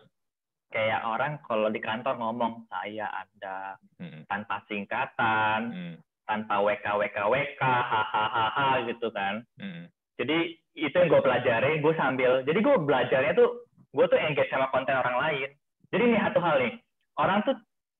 [0.72, 7.18] kayak orang kalau di kantor ngomong saya ada hmm, tanpa singkatan, hmm, tanpa WK WK
[7.28, 9.44] WK, hahaha gitu kan.
[9.60, 14.48] hmm, Jadi itu yang gue pelajari, gue sambil, jadi gue belajarnya tuh, gue tuh engage
[14.48, 15.48] sama konten orang lain.
[15.92, 16.74] Jadi ini satu hal nih,
[17.20, 17.56] orang tuh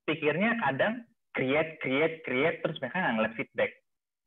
[0.09, 1.05] pikirnya kadang
[1.37, 3.71] create, create, create, terus mereka nggak ngeliat feedback.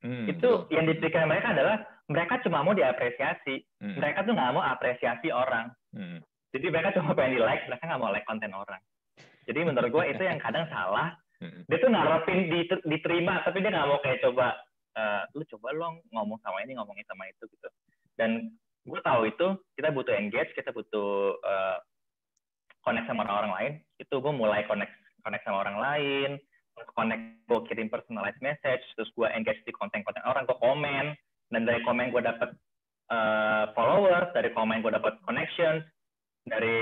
[0.05, 0.69] Hmm, itu betul.
[0.69, 3.65] yang dipikirkan mereka adalah mereka cuma mau diapresiasi.
[3.81, 5.73] Hmm, Mereka tuh nggak mau apresiasi orang.
[5.91, 6.21] hmm,
[6.53, 8.77] Jadi mereka cuma pengen di like, mereka nggak mau like konten orang.
[9.45, 11.17] Jadi menurut gue itu yang kadang salah.
[11.41, 14.53] hmm, Dia tuh ngarepin diter- diterima, tapi dia nggak mau kayak coba,
[14.93, 17.69] eh, lu coba lo ngomong sama ini, ngomongin sama itu gitu.
[18.13, 18.53] Dan
[18.85, 21.77] gue tahu itu kita butuh engage, kita butuh eh,
[22.85, 23.73] connect sama orang-orang lain.
[23.97, 24.93] Itu gue mulai connect
[25.25, 26.29] connect sama orang lain,
[26.95, 31.15] connect gue kirim personalized message, terus gue engage di konten-konten orang, gue komen,
[31.53, 32.51] dan dari komen gue dapet
[33.11, 35.85] eh, followers, dari komen gue dapet connections,
[36.45, 36.77] dari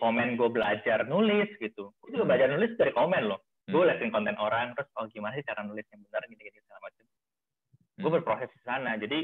[0.00, 1.92] komen gue belajar nulis gitu.
[2.00, 2.30] Gue juga Hmm.
[2.32, 3.40] belajar nulis dari komen loh.
[3.68, 6.80] Gue hmm, liatin konten orang, terus oh gimana sih cara nulis yang benar, gini-gini segala
[6.82, 7.04] macam.
[7.98, 8.16] Gue hmm.
[8.18, 8.90] berproses di sana.
[8.98, 9.18] Jadi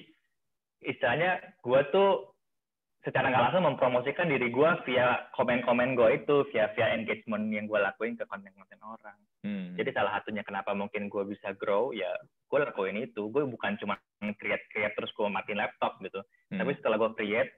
[0.86, 2.37] istilahnya gue tuh
[3.08, 7.80] secara nggak langsung mempromosikan diri gue via komen-komen gue itu, via via engagement yang gue
[7.80, 9.16] lakuin ke konten-konten orang.
[9.40, 12.12] Hmm, Jadi salah satunya kenapa mungkin gue bisa grow, ya
[12.52, 13.32] gue lakuin itu.
[13.32, 16.20] Gue bukan cuma create-create terus gue matiin laptop gitu.
[16.52, 17.50] hmm, Tapi setelah gue create,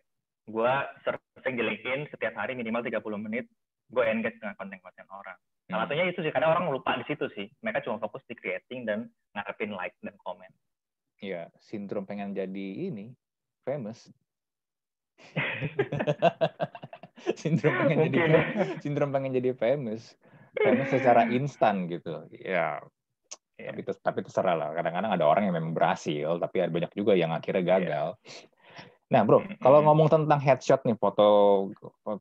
[0.46, 3.50] gue searching di LinkedIn setiap hari minimal 30 menit,
[3.90, 5.34] gue engage dengan konten-konten orang.
[5.66, 5.90] Salah hmm.
[5.90, 7.50] satunya itu sih, karena orang lupa di situ sih.
[7.66, 10.54] Mereka cuma fokus di creating dan ngarepin like dan komen.
[11.18, 13.12] Iya, sindrom pengen jadi ini
[13.66, 14.08] famous.
[17.40, 18.42] sindrom pengen jadi Mungkin ya.
[18.80, 20.16] sindrom pengen jadi famous.
[20.60, 22.26] Famous secara instan gitu.
[22.32, 22.82] Ya,
[23.60, 23.76] Iya.
[23.76, 24.68] tapi itu tapi terserah lah.
[24.72, 28.08] Kadang-kadang ada orang yang memang berhasil, tapi ada banyak juga yang akhirnya gagal.
[29.10, 31.26] Nah, bro, kalau ngomong tentang headshot nih, foto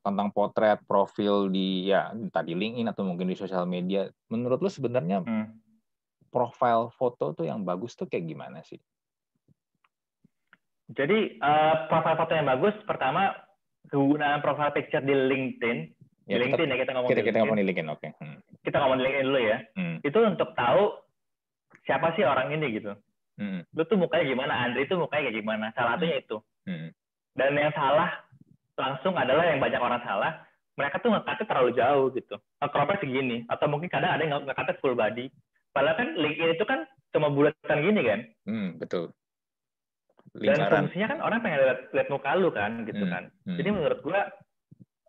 [0.04, 5.24] tentang potret, profil di ya tadi LinkedIn atau mungkin di sosial media, menurut lu sebenarnya
[5.24, 5.56] Hmm.
[6.28, 8.82] profile foto tuh yang bagus tuh kayak gimana sih?
[10.90, 13.30] Jadi eh, profil foto yang bagus, pertama
[13.90, 15.78] kegunaan profile picture di LinkedIn.
[15.86, 15.98] Di
[16.30, 17.42] Ya, kita, LinkedIn ya kita ngomong kita, di kita LinkedIn.
[17.42, 18.08] ngomong di LinkedIn, oke.
[18.22, 18.38] Hmm.
[18.62, 19.58] Kita ngomong di LinkedIn dulu ya.
[19.74, 19.96] Hmm.
[20.02, 20.82] Itu untuk tahu
[21.86, 22.92] siapa sih orang ini gitu.
[23.40, 23.60] Hmm.
[23.74, 25.66] Lu tuh mukanya gimana, Andri tuh mukanya kayak gimana.
[25.74, 26.36] Salah satunya itu.
[26.70, 26.94] Hmm.
[27.34, 28.10] Dan yang salah
[28.78, 30.44] langsung adalah yang banyak orang salah,
[30.78, 32.36] mereka tuh ngekatnya terlalu jauh gitu.
[32.62, 33.38] Ngekropnya segini.
[33.50, 35.32] Atau mungkin kadang ada yang ngekatnya full body.
[35.74, 38.20] Padahal kan LinkedIn itu kan cuma bulatan gini kan.
[38.46, 39.10] Hmm, betul.
[40.30, 40.86] Dan Lingkaran.
[40.86, 43.24] fungsinya kan orang pengen lihat, lihat muka lu kan gitu Hmm, kan.
[43.44, 43.58] hmm.
[43.58, 44.20] Jadi menurut gua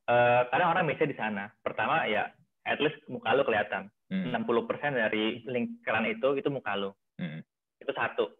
[0.03, 1.45] eh kadang orang bisa di sana.
[1.61, 2.25] Pertama ya
[2.63, 3.89] at least muka lu kelihatan.
[4.09, 4.43] Hmm, 60%
[4.91, 6.91] dari lingkaran itu itu muka lu.
[7.15, 7.39] hmm,
[7.77, 8.33] Itu satu.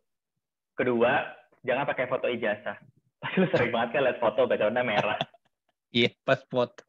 [0.74, 1.22] Kedua,
[1.62, 2.76] jangan pakai foto ijazah.
[3.18, 5.20] pasti lu sering banget kan lihat foto backgroundnya merah.
[5.92, 6.88] Iya, pas foto.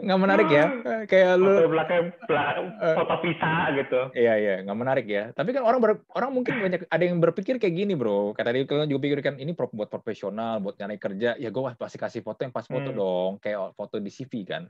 [0.00, 0.64] Nggak menarik ya?
[1.04, 2.96] Kayak lu Foto belakang belakang Eh.
[2.96, 4.00] foto pisah gitu.
[4.16, 5.24] Iya iya nggak menarik ya.
[5.36, 8.32] Tapi kan orang ber- orang mungkin banyak ada yang berpikir kayak gini bro.
[8.32, 11.36] Kayak tadi kalian juga pikirkan ini pro- buat profesional, buat nyari kerja.
[11.36, 12.96] Ya gue pasti kasih foto yang pas foto Hmm.
[12.96, 14.64] dong, kayak foto di CV kan.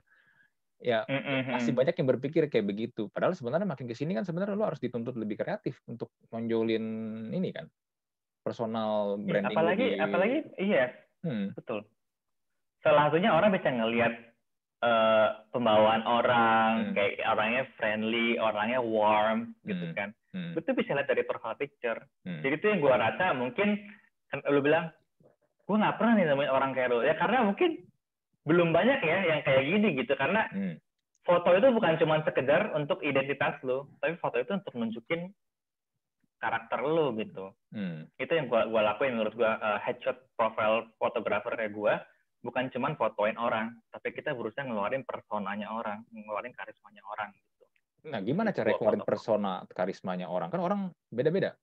[0.81, 1.55] Ya Mm-mm.
[1.55, 3.07] masih banyak yang berpikir kayak begitu.
[3.07, 6.83] Padahal sebenarnya makin ke sini kan sebenarnya lo harus dituntut lebih kreatif untuk nonjolin
[7.31, 7.71] ini kan
[8.41, 9.55] personal Iya, branding.
[9.55, 10.85] apalagi lebih- apalagi iya
[11.21, 11.85] Hmm, betul.
[12.81, 14.13] Salah satunya orang bisa ngelihat
[14.81, 16.93] eh, pembawaan orang, Hmm.
[16.97, 19.93] kayak orangnya friendly, orangnya warm, gitu Hmm.
[19.93, 20.09] kan.
[20.33, 22.01] hmm, Itu bisa lihat dari profile picture.
[22.25, 22.41] hmm.
[22.41, 23.77] Jadi itu yang gue rasa mungkin
[24.25, 24.89] kan lu bilang,
[25.69, 27.05] gue nggak pernah nih nemuin orang kayak lu.
[27.05, 27.77] Ya karena mungkin
[28.41, 30.17] belum banyak ya yang kayak gini gitu.
[30.17, 30.73] Karena Hmm,
[31.21, 35.29] foto itu bukan cuma sekedar untuk identitas lu, tapi foto itu untuk nunjukin
[36.41, 37.53] karakter lu gitu.
[37.69, 42.01] hmm, Itu yang gua gua lakuin menurut gua uh, headshot profile fotografer kayak gua
[42.41, 47.65] bukan cuma fotoin orang, tapi kita berusaha ngeluarin personanya orang, ngeluarin karismanya orang gitu.
[48.09, 49.05] Nah, gimana cara foto.
[49.05, 50.49] persona karismanya orang?
[50.49, 50.79] Kan orang
[51.13, 51.53] beda-beda.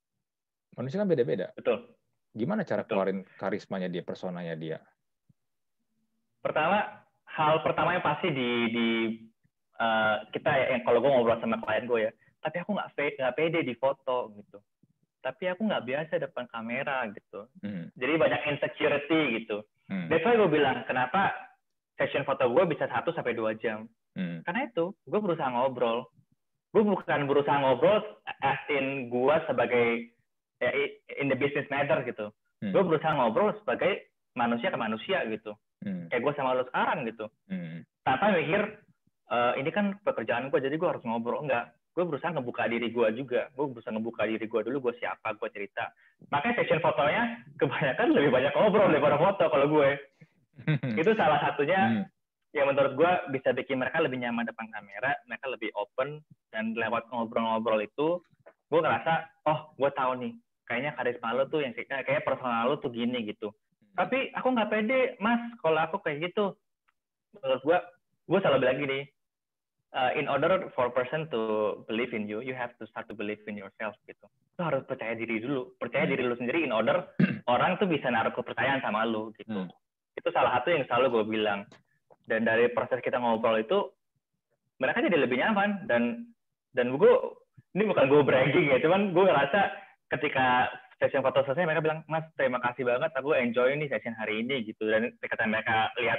[0.79, 1.51] Manusia kan beda-beda.
[1.59, 1.99] Betul.
[2.31, 2.95] Gimana cara Betul.
[2.95, 4.79] keluarin karismanya dia, personanya dia?
[6.39, 8.89] Pertama, hal pertama yang pasti di di
[9.83, 13.35] uh, kita ya, yang kalau gua ngobrol sama klien gue ya, tapi aku nggak nggak
[13.35, 14.63] pede di foto gitu.
[15.19, 17.51] Tapi aku nggak biasa depan kamera gitu.
[17.59, 19.67] Hmm, Jadi banyak insecurity gitu.
[19.89, 21.33] Hmm, That's why gue bilang, kenapa
[21.97, 23.89] session foto gue bisa 1 sampai 2 jam.
[24.15, 26.07] hmm, Karena itu, gue berusaha ngobrol.
[26.69, 28.05] Gue bukan berusaha ngobrol
[28.45, 30.13] as in gue sebagai,
[30.61, 30.71] ya,
[31.17, 32.29] in the business matter gitu.
[32.61, 32.73] Hmm.
[32.75, 35.57] Gue berusaha ngobrol sebagai manusia ke manusia gitu.
[35.83, 37.27] hmm, Kayak gue sama lo sekarang gitu.
[37.49, 38.63] hmm, Tanpa mikir,
[39.29, 41.41] "Eh, ini kan pekerjaan gue, jadi gue harus ngobrol.
[41.43, 41.73] Enggak.
[41.99, 43.51] Gue berusaha ngebuka diri gue juga.
[43.59, 45.91] Gue berusaha ngebuka diri gue dulu, gue siapa, gue cerita.
[46.31, 49.89] Makanya session fotonya kebanyakan lebih banyak ngobrol daripada foto kalau gue.
[51.03, 52.07] Itu salah satunya Hmm,
[52.55, 56.23] yang menurut gue bisa bikin mereka lebih nyaman depan kamera, mereka lebih open,
[56.55, 58.23] dan lewat ngobrol-ngobrol itu,
[58.73, 60.33] gue ngerasa, oh, gue tahu nih,
[60.65, 63.53] kayaknya karisma lo tuh yang kayak kayak personal lo tuh gini gitu.
[63.99, 66.55] Tapi aku nggak pede, mas, kalau aku kayak gitu.
[67.37, 67.79] Menurut gue,
[68.31, 68.99] gue selalu bilang gini,
[69.93, 71.41] uh, in order for person to
[71.89, 74.27] believe in you, you have to start to believe in yourself gitu.
[74.59, 76.13] Lo harus percaya diri dulu, percaya Hmm.
[76.13, 77.07] diri lu sendiri in order
[77.53, 79.71] orang tuh bisa naruh kepercayaan sama lu gitu Hmm.
[80.19, 81.63] itu salah satu yang selalu gue bilang
[82.27, 83.87] dan dari proses kita ngobrol itu
[84.77, 86.27] mereka jadi lebih nyaman dan
[86.75, 87.13] dan gue
[87.73, 89.61] ini bukan gue bragging ya cuman gue ngerasa
[90.11, 90.67] ketika
[90.99, 94.67] session foto selesai mereka bilang mas terima kasih banget aku enjoy nih session hari ini
[94.67, 96.19] gitu dan ketika mereka lihat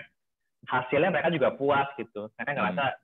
[0.72, 2.96] hasilnya mereka juga puas gitu mereka Hmm.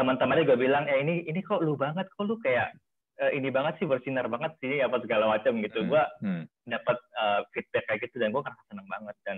[0.00, 2.08] Teman-temannya juga bilang eh ini ini kok lu banget?
[2.16, 2.72] Kok lu kayak
[3.20, 5.84] eh, ini banget sih bersinar banget sih apa segala macam gitu.
[5.84, 9.16] Hmm, gue hmm, dapat uh, feedback kayak gitu dan gue ngerasa seneng banget.
[9.28, 9.36] Dan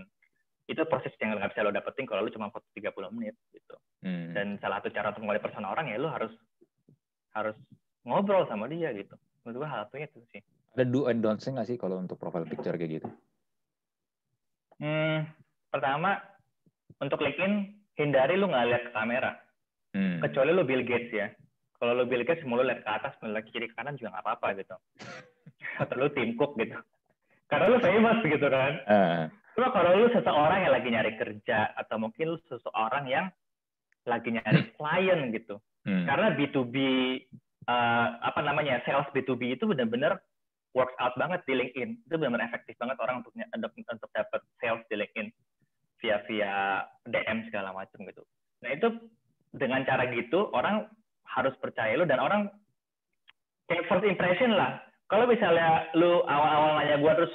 [0.70, 3.74] itu proses yang nggak bisa lo dapetin kalau lo cuma foto 30 menit gitu.
[4.02, 4.34] Hmm.
[4.34, 6.34] dan salah satu cara untuk mengenali persona orang ya lo harus
[7.34, 7.54] harus
[8.06, 9.18] ngobrol sama dia gitu.
[9.42, 10.42] Menurut gue hal satunya itu sih.
[10.78, 13.10] Ada do and don'ts nggak sih kalau untuk profile picture kayak gitu?
[14.82, 15.18] hmm,
[15.70, 16.18] pertama
[16.98, 17.54] untuk LinkedIn
[17.94, 19.30] hindari lo nggak lihat ke kamera
[19.92, 20.24] Hmm.
[20.24, 21.28] kecuali lo Bill Gates ya
[21.76, 24.24] kalau lo Bill Gates mau lo lihat ke atas mau lihat kiri kanan juga nggak
[24.24, 24.76] apa-apa gitu
[25.84, 26.80] atau lo Tim Cook gitu
[27.52, 32.00] karena lo famous gitu kan Ah, Cuma kalau lu seseorang yang lagi nyari kerja atau
[32.00, 33.28] mungkin lu seseorang yang
[34.08, 35.60] lagi nyari klien gitu.
[35.84, 36.76] hmm, Karena B2B
[37.68, 40.24] eh, apa namanya sales B2B itu benar-benar
[40.72, 42.08] works out banget di LinkedIn.
[42.08, 45.28] Itu benar-benar efektif banget orang untuk untuk, untuk dapat sales di LinkedIn
[46.00, 46.52] via via
[47.04, 48.24] DM segala macam gitu.
[48.64, 48.88] Nah itu
[49.52, 50.88] dengan cara gitu orang
[51.28, 52.48] harus percaya lu dan orang
[53.68, 54.80] kayak first impression lah.
[55.08, 57.32] Kalau misalnya lu awal-awal nanya gua terus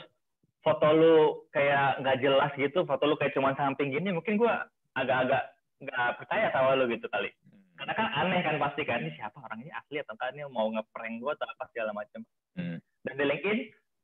[0.65, 1.15] foto lu
[1.53, 4.65] kayak nggak jelas gitu, foto lu kayak cuma samping gini, mungkin gua
[4.97, 7.29] agak-agak nggak percaya sama lu gitu kali.
[7.77, 10.65] Karena kan aneh kan pasti kan, ini siapa orang ini asli atau enggak, ini mau
[10.73, 12.25] ngeprank gua atau apa segala macam.
[12.57, 13.59] hmm, Dan di LinkedIn,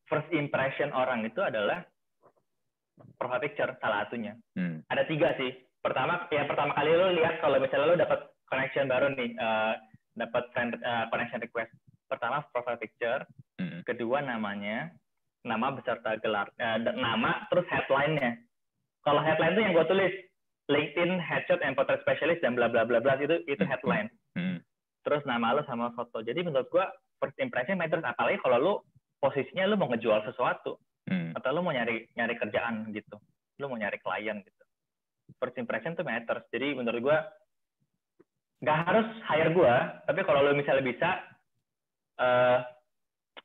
[0.06, 1.82] first impression orang itu adalah
[3.18, 4.38] profile picture salah satunya.
[4.54, 5.50] hmm, Ada tiga sih.
[5.84, 9.74] Pertama, yang pertama kali lu lihat kalau misalnya lu dapat connection baru nih, eh,
[10.16, 11.72] dapat friend eh, connection request.
[12.08, 13.22] Pertama profile picture,
[13.60, 14.94] hmm, kedua namanya,
[15.44, 18.38] nama beserta gelar, d- nama terus headline-nya.
[19.04, 20.14] Kalau headline itu yang gue tulis
[20.72, 24.08] LinkedIn headshot and portrait specialist dan bla bla bla bla itu itu headline.
[24.40, 24.64] hmm,
[25.04, 26.24] Terus nama lo sama foto.
[26.24, 26.86] Jadi menurut gue
[27.20, 28.74] first impression matters apalagi kalau lu
[29.20, 30.80] posisinya lu mau ngejual sesuatu
[31.12, 33.20] hmm, atau lu mau nyari nyari kerjaan gitu.
[33.60, 34.63] Lu mau nyari klien gitu.
[35.44, 36.48] First impression tuh matters.
[36.56, 37.18] Jadi menurut gue
[38.64, 39.76] nggak harus hire gue,
[40.08, 41.10] tapi kalau lu misalnya bisa
[42.24, 42.64] eh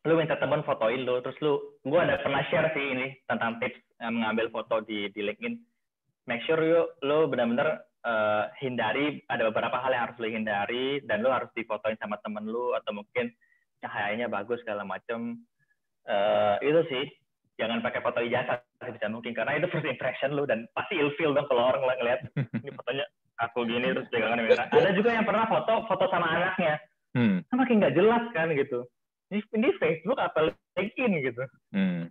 [0.06, 3.82] lu minta temen fotoin lu terus lu gue ada pernah share sih ini tentang tips
[3.98, 5.58] uh, mengambil foto di di LinkedIn.
[6.30, 11.26] Make sure you lu benar-benar uh, hindari ada beberapa hal yang harus lu hindari dan
[11.26, 13.34] lu harus difotoin sama temen lu atau mungkin
[13.82, 15.42] cahayanya bagus segala macem.
[16.08, 17.04] Uh, itu sih
[17.58, 21.50] jangan pakai foto ijazah bisa mungkin karena itu first impression lu dan pasti ilfeel dong
[21.50, 22.20] kalau orang ngeliat
[22.64, 23.04] ini fotonya
[23.42, 26.78] aku gini terus pegangan merah ada juga yang pernah foto foto sama anaknya
[27.18, 27.50] hmm.
[27.52, 28.86] makin nggak jelas kan gitu
[29.28, 31.44] ini, ini Facebook apa LinkedIn gitu.
[31.76, 32.08] Hmm.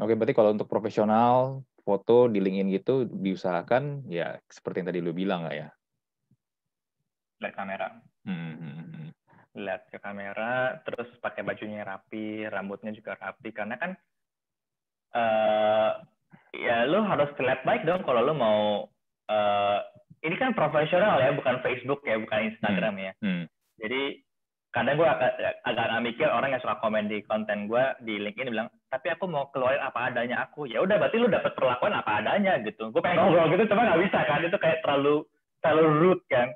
[0.00, 5.12] Oke, berarti kalau untuk profesional foto di LinkedIn gitu diusahakan ya seperti yang tadi lu
[5.12, 5.68] bilang nggak ya?
[7.44, 7.88] Lihat kamera.
[8.24, 9.08] Hmm, hmm, hmm.
[9.56, 13.90] Lihat ke kamera, terus pakai bajunya rapi, rambutnya juga rapi karena kan
[15.10, 15.90] uh,
[16.54, 18.86] ya lu harus terlihat baik dong kalau lu mau
[19.26, 19.78] uh,
[20.22, 23.04] ini kan profesional ya, bukan Facebook ya, bukan Instagram hmm.
[23.04, 23.12] ya.
[23.24, 23.44] Hmm.
[23.80, 24.22] Jadi
[24.70, 25.32] kadang gue agak,
[25.66, 29.26] agak agak mikir orang yang suka komen di konten gue di LinkedIn bilang tapi aku
[29.26, 33.02] mau keluarin apa adanya aku ya udah berarti lu dapat perlakuan apa adanya gitu gue
[33.02, 35.26] pengen ngobrol gitu cuma nggak bisa kan itu kayak terlalu
[35.58, 36.54] terlalu rude kan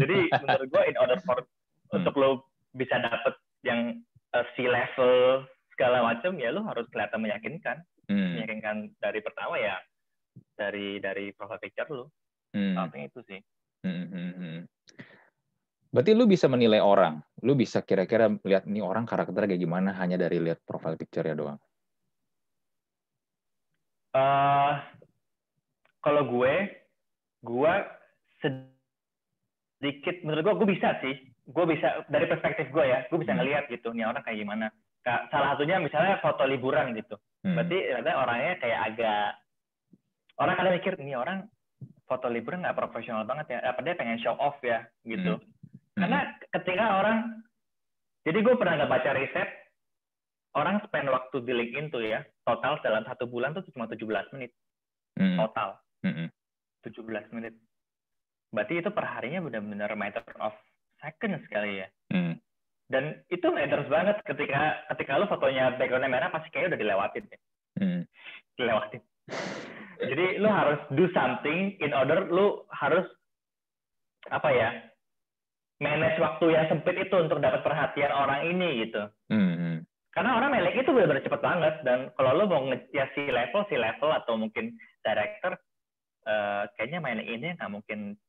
[0.00, 1.44] jadi menurut gue in order for
[1.92, 1.98] hmm.
[2.00, 2.30] untuk lo
[2.72, 4.00] bisa dapet yang
[4.32, 5.44] uh, si level
[5.76, 8.40] segala macam ya lu harus kelihatan meyakinkan hmm.
[8.40, 9.76] meyakinkan dari pertama ya
[10.56, 12.08] dari dari profile picture lu
[12.56, 12.76] hmm.
[12.96, 13.40] itu sih
[13.84, 14.06] hmm.
[14.08, 14.32] Hmm.
[14.34, 14.60] hmm.
[15.92, 17.20] Berarti lu bisa menilai orang.
[17.44, 21.36] Lu bisa kira-kira lihat nih orang karakternya kayak gimana hanya dari lihat profile picture ya
[21.36, 21.60] doang.
[24.16, 24.80] Uh,
[26.00, 26.80] kalau gue,
[27.44, 27.74] gue
[28.40, 31.31] sedikit menurut gue gue bisa sih.
[31.42, 33.40] Gue bisa dari perspektif gue ya, gue bisa hmm.
[33.42, 34.66] ngelihat gitu nih orang kayak gimana.
[35.02, 37.18] Salah satunya misalnya foto liburan gitu.
[37.42, 37.58] Hmm.
[37.58, 39.26] Berarti ada orangnya kayak agak
[40.38, 41.38] orang kadang mikir nih orang
[42.06, 43.58] foto liburan nggak profesional banget ya.
[43.66, 45.38] Apa dia pengen show off ya gitu.
[45.38, 45.50] Hmm
[45.92, 47.18] karena ketika orang,
[48.24, 49.48] jadi gue pernah nggak baca riset,
[50.56, 54.56] orang spend waktu di LinkedIn tuh ya, total dalam satu bulan tuh cuma 17 menit.
[55.20, 55.36] Hmm.
[55.36, 55.76] Total.
[56.00, 56.28] Hmm.
[56.82, 57.54] 17 menit.
[58.52, 60.56] Berarti itu per harinya benar-benar matter of
[61.02, 61.88] seconds sekali ya.
[62.14, 62.38] Hmm.
[62.86, 67.38] Dan itu matters banget ketika ketika lu fotonya backgroundnya merah pasti kayaknya udah dilewatin ya.
[67.82, 68.02] Hmm.
[68.56, 69.02] Dilewatin.
[70.02, 73.06] Jadi lu harus do something in order lu harus
[74.30, 74.70] apa ya
[75.82, 79.02] manage waktu yang sempit itu untuk dapat perhatian orang ini gitu.
[79.26, 79.82] Hmm.
[80.12, 83.80] Karena orang melek itu benar-benar cepet banget dan kalau lo mau ngejar si level si
[83.80, 85.56] level atau mungkin director
[86.28, 88.20] uh, kayaknya main ini nggak mungkin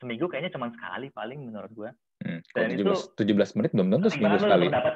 [0.00, 1.90] seminggu kayaknya cuma sekali paling menurut gue.
[2.24, 2.40] Hmm.
[2.56, 2.92] Dan 17, itu
[3.36, 4.66] 17 menit belum tentu seminggu sekali.
[4.72, 4.94] Dapet,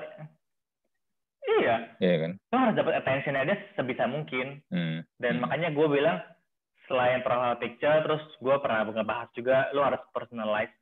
[1.61, 1.77] iya.
[2.01, 2.33] Iya kan.
[2.53, 4.61] Lo harus dapat attentionnya dia sebisa mungkin.
[4.73, 5.05] Hmm.
[5.21, 5.43] Dan hmm.
[5.45, 6.19] makanya gue bilang
[6.89, 10.73] selain profile picture terus gue pernah ngebahas juga lo harus personalize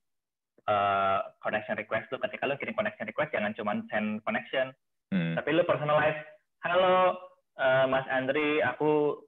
[0.66, 4.74] uh, connection request lu ketika lu kirim connection request jangan cuma send connection
[5.14, 5.38] hmm.
[5.38, 6.18] tapi lu personalize
[6.66, 7.14] halo
[7.58, 9.22] uh, Mas Andri aku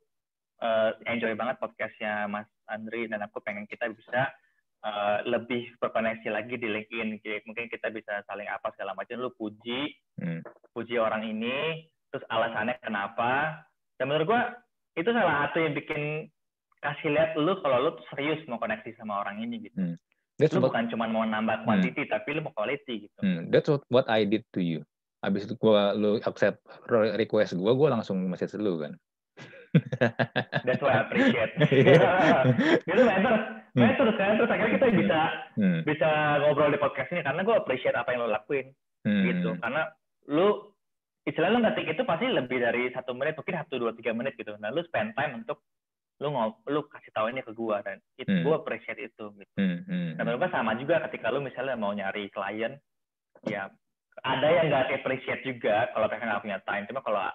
[0.63, 4.35] uh, enjoy banget podcastnya Mas Andri dan aku pengen kita bisa
[4.85, 7.19] uh, lebih berkoneksi lagi di LinkedIn
[7.49, 10.45] mungkin kita bisa saling apa segala macam lu puji hmm.
[10.77, 13.65] puji orang ini terus alasannya kenapa
[13.99, 14.43] dan menurut gua
[14.95, 16.31] itu salah satu yang bikin
[16.85, 19.79] kasih lihat lu kalau lu serius mau koneksi sama orang ini gitu.
[19.81, 19.97] Hmm.
[20.37, 21.67] That's lu what, bukan cuma mau nambah hmm.
[21.67, 22.13] quantity, hmm.
[22.13, 23.19] tapi lu mau quality gitu.
[23.25, 23.49] Hmm.
[23.49, 24.85] That's what, what I did to you.
[25.25, 26.61] Habis itu gua lu accept
[27.17, 28.93] request gua, gua langsung message lu kan.
[30.63, 31.53] That's why I appreciate.
[32.93, 34.19] itu matter, matter hmm.
[34.19, 34.33] kan.
[34.39, 35.21] Terus akhirnya kita bisa
[35.59, 35.81] hmm.
[35.87, 36.11] bisa
[36.43, 38.67] ngobrol di podcast ini karena gue appreciate apa yang lo lakuin,
[39.05, 39.25] hmm.
[39.29, 39.51] gitu.
[39.59, 39.83] Karena
[40.31, 40.75] lu
[41.27, 44.55] istilahnya lo ngetik itu pasti lebih dari satu menit, mungkin satu dua tiga menit gitu.
[44.57, 45.63] Nah lu spend time untuk
[46.23, 48.47] lu ngop lu kasih tahu ini ke gua dan itu hmm.
[48.47, 49.53] gua appreciate itu gitu.
[49.59, 49.83] Hmm.
[49.85, 50.15] Hmm.
[50.15, 52.79] Menurut sama juga ketika lu misalnya mau nyari klien
[53.51, 53.67] ya
[54.23, 56.87] ada yang nggak appreciate juga kalau mereka nggak punya time.
[56.87, 57.27] Cuma kalau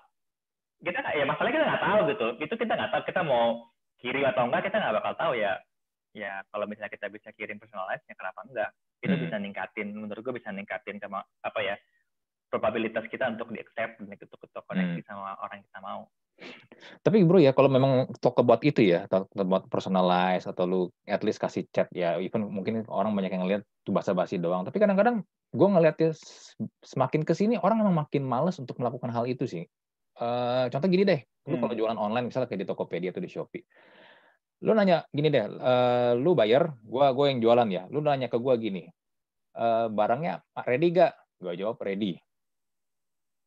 [0.79, 2.27] kita ya masalahnya kita nggak tahu gitu.
[2.39, 3.67] Itu kita nggak tahu kita mau
[3.99, 5.53] kirim atau enggak kita nggak bakal tahu ya.
[6.15, 8.71] Ya kalau misalnya kita bisa kirim personalize ya kenapa enggak?
[8.99, 9.23] Itu hmm.
[9.27, 11.75] bisa ningkatin menurut gua bisa ningkatin sama apa ya
[12.49, 15.07] probabilitas kita untuk di accept dan untuk koneksi hmm.
[15.07, 16.01] sama orang yang kita mau.
[17.03, 21.21] Tapi bro ya, kalau memang talk about itu ya, talk about personalize atau lu at
[21.21, 24.63] least kasih chat ya, even mungkin orang banyak yang ngeliat itu basa-basi doang.
[24.63, 25.21] Tapi kadang-kadang
[25.51, 26.15] gue ngeliatnya
[26.85, 29.63] semakin ke sini orang memang makin males untuk melakukan hal itu sih.
[30.19, 31.63] Uh, contoh gini deh, lu hmm.
[31.63, 33.63] kalau jualan online misalnya kayak di Tokopedia atau di Shopee,
[34.59, 38.35] lu nanya gini deh, uh, lu bayar, gua gue yang jualan ya, lu nanya ke
[38.35, 38.87] gua gini,
[39.55, 41.13] uh, barangnya ready gak?
[41.39, 42.19] Gue jawab ready.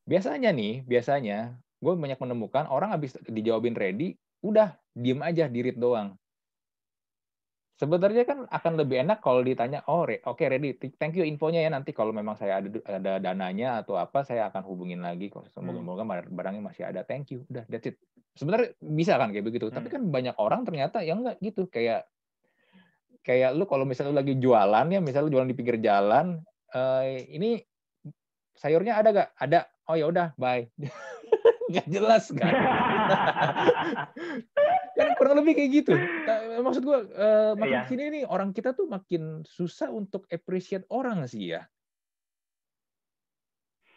[0.09, 5.77] Biasanya nih, biasanya gue banyak menemukan orang habis dijawabin ready, udah diem aja di read
[5.77, 6.17] doang.
[7.77, 11.70] Sebenarnya kan akan lebih enak kalau ditanya, oh oke okay, ready, thank you infonya ya
[11.73, 15.33] nanti kalau memang saya ada ada dananya atau apa saya akan hubungin lagi.
[15.33, 16.33] Kalau semoga-moga hmm.
[16.33, 17.97] barangnya masih ada, thank you, udah that's it.
[18.33, 19.77] Sebenarnya bisa kan kayak begitu, hmm.
[19.77, 22.09] tapi kan banyak orang ternyata yang enggak gitu kayak
[23.23, 26.41] kayak lu kalau misalnya lu lagi jualan ya, misalnya lu jualan di pinggir jalan,
[26.75, 27.61] uh, ini
[28.57, 29.29] sayurnya ada gak?
[29.37, 29.61] Ada.
[29.91, 30.68] Oh ya udah, bye.
[31.73, 32.53] nggak jelas kan
[34.93, 35.93] kan kurang lebih kayak gitu.
[36.61, 37.88] Maksud gue uh, makin yeah.
[37.88, 41.64] sini nih orang kita tuh makin susah untuk appreciate orang sih ya.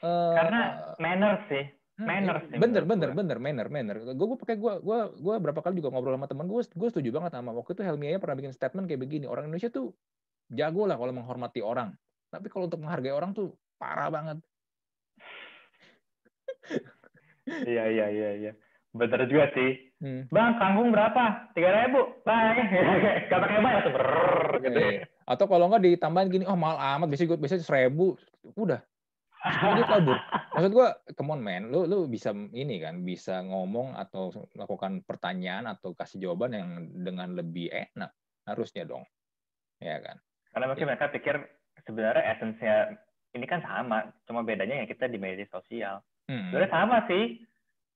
[0.04, 0.62] Uh, karena
[1.00, 1.66] manner sih.
[1.96, 3.18] hmm, manner sih bener bener gue.
[3.24, 6.46] bener manner manner gue gue pakai gue gue gue berapa kali juga ngobrol sama teman
[6.52, 7.56] gue gue setuju banget sama.
[7.56, 9.96] Waktu itu Helmi aja pernah bikin statement kayak begini orang Indonesia tuh
[10.52, 11.92] jago lah kalau menghormati orang.
[12.32, 14.38] Tapi kalau untuk menghargai orang tuh parah banget.
[17.46, 18.52] Iya iya iya iya.
[18.96, 19.92] Bener juga sih.
[20.00, 20.24] Hmm.
[20.32, 21.52] Bang, kangkung berapa?
[21.52, 22.16] Tiga ribu.
[22.24, 22.56] Bang,
[23.30, 23.94] gak pakai bayar tuh.
[24.64, 24.80] gitu.
[24.80, 25.04] Iya.
[25.28, 27.12] Atau kalau nggak ditambahin gini, oh mahal amat.
[27.12, 28.16] Biasanya gue biasanya seribu.
[28.56, 28.80] Udah.
[29.46, 30.18] Dia kabur.
[30.58, 35.70] Maksud gue, come on man, lu lu bisa ini kan, bisa ngomong atau melakukan pertanyaan
[35.70, 36.70] atau kasih jawaban yang
[37.06, 38.10] dengan lebih enak
[38.50, 39.06] harusnya dong,
[39.78, 40.18] ya kan?
[40.50, 40.90] Karena mungkin ya.
[40.90, 41.36] mereka pikir
[41.86, 42.78] sebenarnya esensinya
[43.38, 46.02] ini kan sama, cuma bedanya ya kita di media sosial.
[46.26, 46.50] Hmm.
[46.50, 47.24] Sebenarnya sama sih.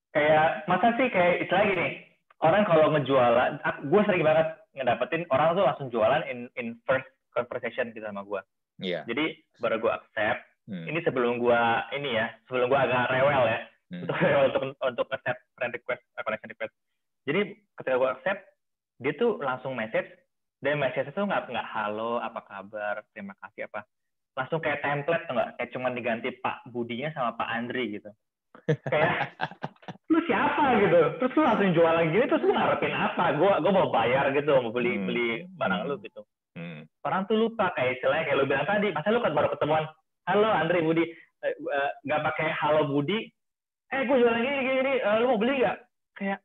[0.09, 1.87] Kayak masa sih kayak istilah gini,
[2.41, 3.51] orang kalau ngejualan,
[3.85, 8.41] gue sering banget ngedapetin orang tuh langsung jualan in in first conversation gitu sama gue.
[8.81, 9.01] Iya.
[9.01, 9.03] Yeah.
[9.05, 9.25] Jadi
[9.61, 10.41] baru gue accept.
[10.69, 10.85] Hmm.
[10.85, 11.61] Ini sebelum gue
[11.97, 14.01] ini ya, sebelum gue agak rewel ya, hmm.
[14.49, 16.73] untuk untuk untuk accept friend request, uh, connection request.
[17.25, 17.41] Jadi
[17.73, 18.41] ketika gue accept,
[19.01, 20.09] dia tuh langsung message
[20.59, 23.87] dan message itu nggak nggak halo apa kabar terima kasih apa
[24.35, 28.11] langsung kayak template tuh nggak kayak cuma diganti Pak Budinya sama Pak Andri gitu
[28.67, 29.33] kayak
[30.09, 31.01] lu siapa gitu?
[31.21, 33.25] Terus lu langsung jualan gini terus lu ngarepin apa?
[33.37, 35.05] Gue gue mau bayar gitu mau beli hmm.
[35.05, 36.21] beli barang lu gitu.
[36.57, 36.83] Hmm.
[37.07, 39.85] orang tuh lupa kayak istilahnya kayak lu bilang tadi masa lu kan baru ketemuan?
[40.27, 41.05] Halo Andri Budi.
[41.39, 43.31] Eh, eh, nggak uh, pakai halo Budi.
[43.89, 44.93] Eh gue jualan gini gini, gini.
[44.99, 45.77] Uh, lu mau beli nggak?
[46.19, 46.39] Kayak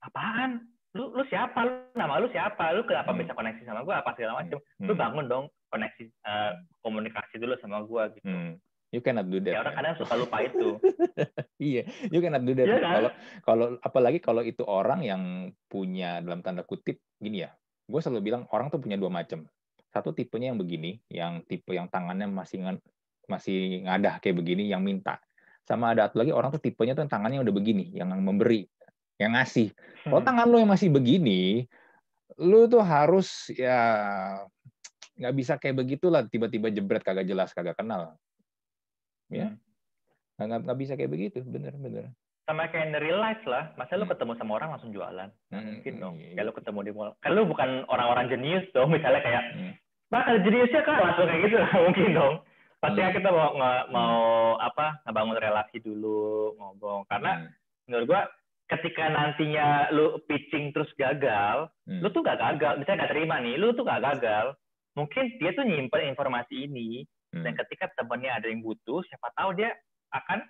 [0.00, 0.64] apaan?
[0.96, 1.60] Lu lu siapa?
[1.66, 2.72] Lu nama lu siapa?
[2.72, 3.20] Lu kenapa hmm.
[3.20, 4.86] bisa koneksi sama gue apa segala macam hmm.
[4.88, 6.52] lu bangun dong koneksi uh,
[6.86, 8.30] komunikasi dulu sama gue gitu.
[8.30, 8.54] Hmm.
[8.94, 9.54] You cannot do that.
[9.58, 10.78] Ya, orang kadang suka lupa itu.
[11.58, 11.82] iya,
[12.14, 12.66] you cannot do that.
[12.70, 12.94] Yeah, kan?
[12.94, 13.10] Kalau
[13.42, 15.22] kalau apalagi kalau itu orang yang
[15.66, 17.50] punya dalam tanda kutip gini ya.
[17.90, 19.50] Gue selalu bilang orang tuh punya dua macam.
[19.90, 22.62] Satu tipenya yang begini, yang tipe yang tangannya masih
[23.26, 25.18] masih ngadah kayak begini, yang minta.
[25.66, 28.62] Sama ada satu lagi orang tuh tipenya tuh tangannya udah begini, yang memberi,
[29.18, 29.74] yang ngasih.
[30.06, 30.28] Kalau hmm.
[30.30, 31.66] tangan lo yang masih begini,
[32.38, 33.78] lu tuh harus ya
[35.14, 38.18] nggak bisa kayak begitulah tiba-tiba jebret kagak jelas kagak kenal
[39.30, 40.44] ya hmm.
[40.44, 42.10] nggak nggak bisa kayak begitu bener-bener
[42.44, 44.04] sama kayak in real life lah masa hmm.
[44.04, 45.80] lu ketemu sama orang langsung jualan hmm.
[45.80, 46.34] mungkin dong hmm.
[46.36, 49.72] kalau ketemu di mall lu bukan orang-orang jenius dong misalnya kayak hmm.
[50.12, 52.34] bakal jeniusnya kan langsung kayak gitu lah mungkin dong
[52.84, 53.14] pasti hmm.
[53.16, 53.50] kita mau
[53.88, 54.16] mau
[54.56, 54.66] hmm.
[54.68, 57.48] apa ngebangun relasi dulu ngomong karena hmm.
[57.88, 58.22] menurut gua
[58.64, 62.00] ketika nantinya lu pitching terus gagal, hmm.
[62.00, 64.56] lu tuh gak gagal, misalnya gak terima nih, lu tuh gak gagal,
[64.96, 67.08] mungkin dia tuh nyimpen informasi ini hmm.
[67.42, 69.74] Dan ketika temennya ada yang butuh siapa tahu dia
[70.14, 70.44] akan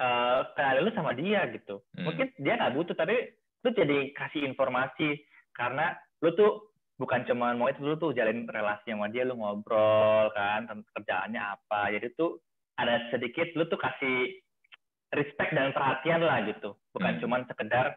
[0.00, 1.78] uh, kenal lu sama dia gitu.
[1.94, 2.10] Hmm.
[2.10, 3.16] mungkin dia nggak butuh tapi
[3.62, 5.22] lu jadi kasih informasi.
[5.52, 5.92] Karena
[6.24, 10.66] lu tuh bukan cuma mau itu lu tuh jalin relasi sama dia lu ngobrol kan
[10.66, 11.92] tentang kerjaannya apa.
[11.92, 12.40] Jadi tuh
[12.80, 14.32] ada sedikit lu tuh kasih
[15.12, 16.74] respect dan perhatian lah gitu.
[16.96, 17.20] Bukan hmm.
[17.20, 17.94] cuma sekedar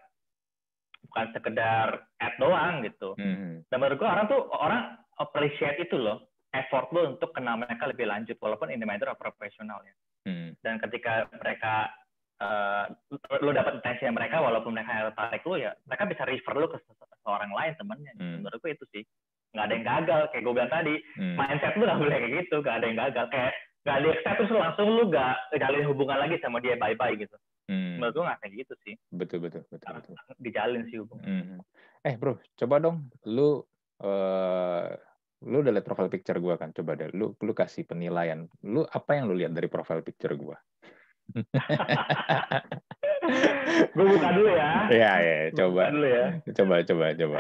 [1.06, 1.88] bukan sekedar
[2.20, 3.14] ad doang gitu.
[3.16, 3.62] Hmm.
[3.70, 4.82] dan menurut gua orang tuh orang
[5.22, 9.20] appreciate itu loh effort lo untuk kenal mereka lebih lanjut walaupun in the matter of
[9.20, 9.96] professional ya.
[10.26, 10.56] Hmm.
[10.64, 11.92] Dan ketika mereka
[12.42, 12.86] uh,
[13.44, 16.78] lo dapat intensi mereka walaupun mereka tertarik lo ya mereka bisa refer lo ke
[17.24, 18.14] seorang lain temennya.
[18.18, 18.44] Hmm.
[18.44, 19.04] Menurutku itu sih
[19.56, 21.36] nggak ada yang gagal kayak gue bilang tadi hmm.
[21.40, 23.54] mindset lo nggak boleh kayak gitu nggak ada yang gagal kayak
[23.86, 27.38] nggak di expect terus langsung lu nggak jalin hubungan lagi sama dia bye bye gitu.
[27.66, 27.98] Hmm.
[27.98, 28.94] Menurut gue nggak kayak gitu sih.
[29.14, 29.94] Betul betul betul.
[29.96, 30.16] betul.
[30.42, 31.26] Dijalin sih hubungan.
[31.26, 31.60] Hmm.
[32.06, 33.64] Eh bro, coba dong lu
[34.02, 34.90] uh,
[35.44, 36.72] lu udah lihat profile picture gue kan?
[36.72, 38.48] Coba deh lu lu kasih penilaian.
[38.64, 40.56] Lu apa yang lu lihat dari profile picture gue
[43.96, 44.70] gue buka dulu ya.
[44.94, 45.90] Ya ya coba.
[45.90, 46.26] dulu ya.
[46.54, 47.40] Coba coba coba.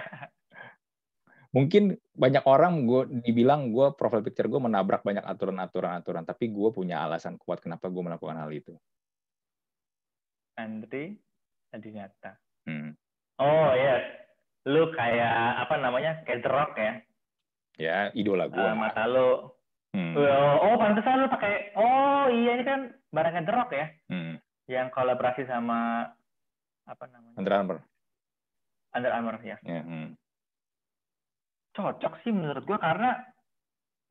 [1.55, 6.69] Mungkin banyak orang gue dibilang gue profile picture gue menabrak banyak aturan-aturan aturan tapi gue
[6.73, 8.75] punya alasan kuat kenapa gue melakukan hal itu.
[10.59, 11.15] Andri
[11.75, 12.39] nyata.
[12.65, 12.97] Hmm.
[13.37, 14.05] oh ya yes.
[14.65, 16.97] lu kayak apa namanya kayak The Rock ya
[17.75, 18.59] Ya, idola gue.
[18.59, 19.59] Uh, mata lo.
[19.95, 20.15] Hmm.
[20.15, 21.75] Oh, oh, pantesan lo pakai.
[21.75, 23.87] Oh, iya ini kan barangnya The Rock ya.
[24.11, 24.35] Hmm.
[24.67, 26.09] Yang kolaborasi sama
[26.87, 27.37] apa namanya?
[27.39, 27.77] Under Armour.
[28.95, 29.57] Under Armour ya.
[29.63, 30.15] Yeah, hmm.
[31.75, 33.19] cocok sih menurut gue karena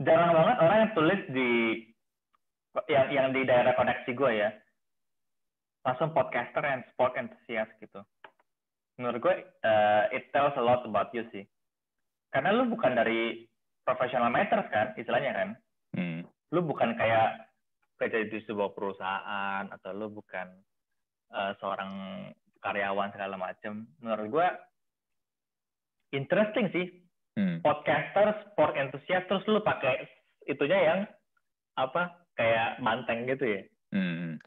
[0.05, 1.51] jarang banget orang yang tulis di
[2.93, 4.53] yang yang di daerah koneksi gue ya
[5.81, 8.05] langsung podcaster and sport enthusiast gitu
[9.01, 9.35] menurut gue
[9.65, 11.47] uh, it tells a lot about you sih
[12.35, 13.47] karena lu bukan dari
[13.85, 15.49] professional matters kan istilahnya kan
[15.97, 16.21] hmm.
[16.51, 17.53] lu bukan kayak
[18.01, 20.51] kerja di sebuah perusahaan atau lu bukan
[21.31, 21.93] uh, seorang
[22.65, 24.49] karyawan segala macam menurut gue
[26.17, 26.87] interesting sih
[27.39, 27.61] hmm.
[27.61, 30.09] podcaster sport enthusiast terus lu pakai
[30.49, 31.01] itunya yang
[31.77, 33.63] apa kayak manteng gitu ya
[33.95, 34.41] hmm.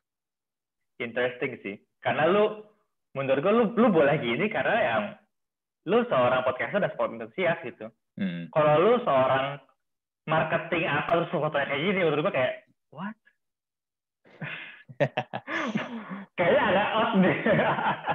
[0.99, 2.65] interesting sih karena lu
[3.13, 5.03] menurut gue lu lu boleh gini karena yang
[5.87, 8.43] lu seorang podcaster dan sport enthusiast gitu hmm.
[8.51, 9.61] kalau lu seorang
[10.27, 12.53] marketing apa terus fotonya kayak gini menurut gue kayak
[12.91, 13.15] what
[16.37, 17.37] Kayaknya agak off deh.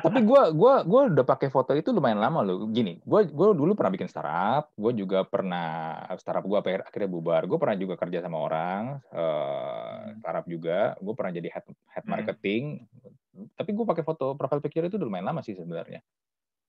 [0.02, 2.66] Tapi gue gua gua udah pakai foto itu lumayan lama loh.
[2.70, 7.46] Gini, gue gua dulu pernah bikin startup, gue juga pernah startup gue akhirnya bubar.
[7.46, 10.94] Gue pernah juga kerja sama orang uh, startup juga.
[10.98, 12.12] Gue pernah jadi head head hmm.
[12.12, 12.62] marketing.
[13.34, 13.46] Hmm.
[13.58, 16.00] Tapi gue pakai foto profile picture itu lumayan lama sih sebenarnya.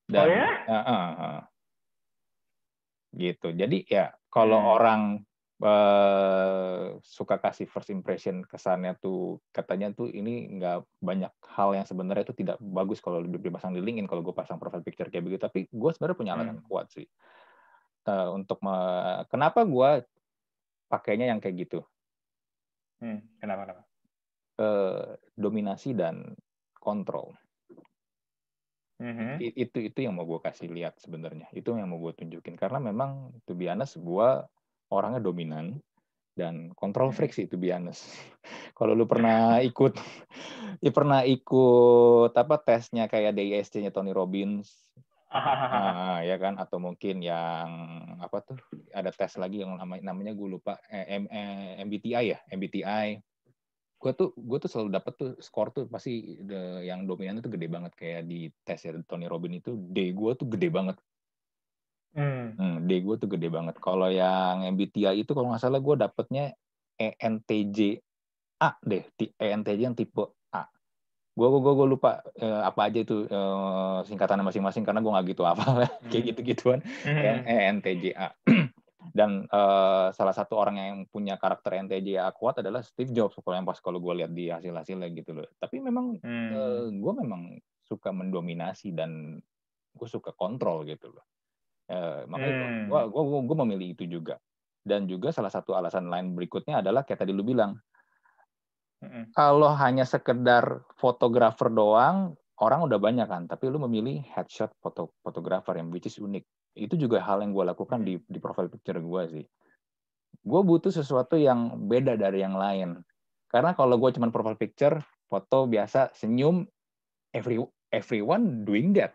[0.03, 0.47] Dan, oh ya?
[0.67, 1.39] Uh, uh, uh.
[3.14, 3.53] Gitu.
[3.53, 4.74] Jadi ya kalau hmm.
[4.74, 5.01] orang
[5.64, 12.28] uh, suka kasih first impression kesannya tuh katanya tuh ini nggak banyak hal yang sebenarnya
[12.28, 15.70] itu tidak bagus kalau dipasang di LinkedIn kalau gue pasang profile picture kayak begitu tapi
[15.72, 16.68] gue sebenarnya punya alasan hmm.
[16.68, 17.07] kuat sih
[18.09, 18.76] uh, untuk me
[19.32, 19.89] kenapa gue
[20.91, 21.80] pakainya yang kayak gitu
[23.01, 23.84] hmm, kenapa kenapa
[24.59, 26.36] uh, dominasi dan
[26.78, 27.32] kontrol
[29.04, 29.36] Mm-hmm.
[29.43, 33.36] itu itu yang mau gue kasih lihat sebenarnya itu yang mau gue tunjukin karena memang
[33.43, 34.30] to be honest gue
[34.88, 35.84] orangnya dominan
[36.34, 37.18] dan kontrol hmm.
[37.18, 37.93] freak sih itu biasa.
[38.78, 39.93] Kalau lu pernah ikut
[40.86, 44.70] ya pernah ikut apa tesnya kayak DISC-nya Tony Robbins.
[45.34, 47.70] nah, ya kan atau mungkin yang
[48.22, 48.62] apa tuh
[48.93, 53.18] ada tes lagi yang namanya namanya gue lupa eh, M, eh, MBTI ya MBTI
[54.04, 57.72] gue tuh gue tuh selalu dapet tuh skor tuh pasti the, yang dominan itu gede
[57.72, 60.99] banget kayak di tes ya Tony Robbins itu D gue tuh gede banget
[62.14, 62.54] Hmm.
[62.54, 63.76] hmm D gue tuh gede banget.
[63.82, 66.54] Kalau yang MBTI itu kalau nggak salah gue dapetnya
[66.97, 67.99] ENTJ
[68.62, 70.70] A deh, ENTJ yang tipe A.
[71.34, 75.43] Gue gue gue lupa eh, apa aja itu eh, singkatannya masing-masing karena gue nggak gitu
[75.43, 76.14] apa hmm.
[76.14, 76.80] kayak gitu-gituan.
[77.01, 77.49] Hmm.
[77.49, 78.30] ENTJ A.
[79.12, 83.60] Dan eh, salah satu orang yang punya karakter ENTJ A kuat adalah Steve Jobs kalau
[83.60, 85.47] yang pas kalau gue lihat di hasil-hasilnya gitu loh.
[85.60, 86.49] Tapi memang hmm.
[86.56, 89.41] eh, gue memang suka mendominasi dan
[89.93, 91.26] gue suka kontrol gitu loh.
[91.84, 92.88] Uh, makanya hmm.
[92.88, 94.39] gua, gua, gua, memilih itu juga.
[94.80, 97.76] Dan juga salah satu alasan lain berikutnya adalah kayak tadi lu bilang,
[99.04, 99.36] hmm.
[99.36, 103.43] kalau hanya sekedar fotografer doang, orang udah banyak kan.
[103.45, 106.47] Tapi lu memilih headshot foto fotografer yang which is unik.
[106.74, 109.45] Itu juga hal yang gue lakukan di di profile picture gue sih.
[110.43, 113.03] Gue butuh sesuatu yang beda dari yang lain.
[113.51, 114.97] Karena kalau gue cuma profile picture,
[115.30, 116.66] foto biasa, senyum,
[117.30, 117.61] every
[117.93, 119.14] everyone doing that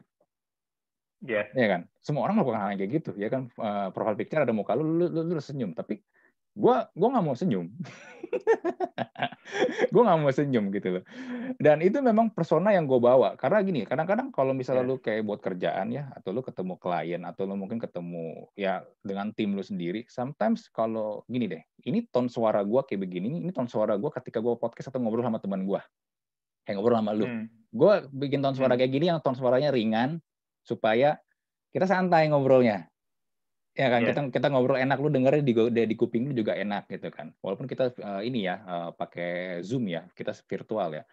[1.24, 1.51] Iya.
[1.51, 1.68] Yeah.
[1.68, 1.80] kan?
[1.99, 3.51] Semua orang melakukan hal yang kayak gitu, ya kan?
[3.59, 5.99] Uh, profile picture ada muka lu, lu, lu, lu senyum, tapi
[6.59, 7.70] gua gua nggak mau senyum.
[9.92, 11.04] gue nggak mau senyum gitu loh.
[11.56, 13.34] Dan itu memang persona yang gue bawa.
[13.40, 14.92] Karena gini, kadang-kadang kalau misalnya yeah.
[14.92, 19.32] lu kayak buat kerjaan ya, atau lu ketemu klien, atau lu mungkin ketemu ya dengan
[19.32, 23.66] tim lu sendiri, sometimes kalau gini deh, ini ton suara gue kayak begini, ini ton
[23.66, 25.80] suara gue ketika gue podcast atau ngobrol sama teman gue.
[26.68, 27.26] Kayak ngobrol sama lu.
[27.26, 27.44] Hmm.
[27.72, 28.80] Gue bikin ton suara hmm.
[28.84, 30.20] kayak gini yang ton suaranya ringan,
[30.64, 31.16] supaya
[31.72, 32.88] kita santai ngobrolnya
[33.79, 34.11] ya kan yeah.
[34.11, 35.55] kita kita ngobrol enak lu dengerin di
[35.87, 39.87] di kuping lu juga enak gitu kan walaupun kita uh, ini ya uh, pakai zoom
[39.87, 41.07] ya kita virtual ya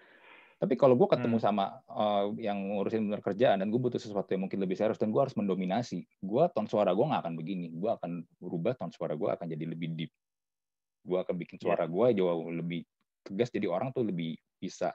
[0.56, 1.46] tapi kalau gue ketemu hmm.
[1.46, 5.14] sama uh, yang ngurusin benar kerjaan dan gue butuh sesuatu yang mungkin lebih serius dan
[5.14, 9.14] gue harus mendominasi gue ton suara gue nggak akan begini gue akan berubah ton suara
[9.14, 10.12] gue akan jadi lebih deep
[11.06, 11.64] gue akan bikin iya.
[11.70, 12.82] suara gue jauh lebih
[13.22, 14.90] tegas jadi orang tuh lebih bisa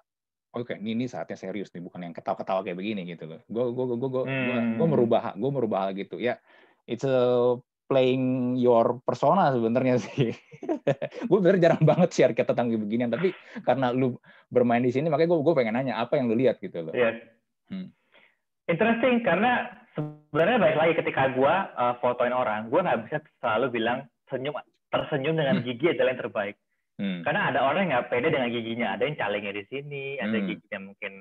[0.51, 3.64] oke okay, ini, ini saatnya serius nih bukan yang ketawa-ketawa kayak begini gitu loh gue
[3.71, 4.75] gue gue gue hmm.
[4.75, 6.41] gue merubah gue merubah hal gitu ya
[6.87, 7.57] it's a
[7.91, 10.31] playing your persona sebenarnya sih
[11.28, 13.35] gue bener jarang banget share kita tentang beginian tapi
[13.66, 14.14] karena lu
[14.47, 17.18] bermain di sini makanya gue gue pengen nanya apa yang lu lihat gitu loh yes.
[17.68, 17.91] hmm.
[18.70, 24.07] interesting karena sebenarnya baik lagi ketika gue uh, fotoin orang gue nggak bisa selalu bilang
[24.31, 24.55] senyum
[24.95, 25.66] tersenyum dengan hmm.
[25.66, 26.57] gigi adalah yang terbaik
[27.01, 27.24] Hmm.
[27.24, 30.24] Karena ada orang yang nggak pede dengan giginya, ada yang calengnya di sini, hmm.
[30.28, 31.12] ada giginya mungkin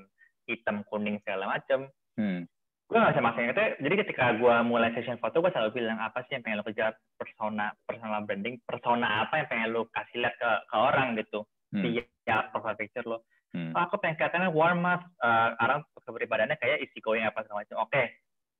[0.43, 1.87] hitam, kuning segala macam.
[2.19, 2.43] Hmm.
[2.89, 3.65] Gue nggak bisa maksain itu.
[3.85, 6.97] Jadi ketika gue mulai session foto, gue selalu bilang apa sih yang pengen lo kejar
[7.21, 11.45] persona, personal branding, persona apa yang pengen lo kasih lihat ke, ke orang gitu.
[11.69, 11.85] Hmm.
[12.25, 13.21] ya profile picture lo.
[13.53, 13.77] Hmm.
[13.77, 17.85] Oh, aku pengen kelihatannya warm mas, uh, orang kepribadiannya kayak isi going apa segala macam.
[17.85, 18.05] Oke, okay.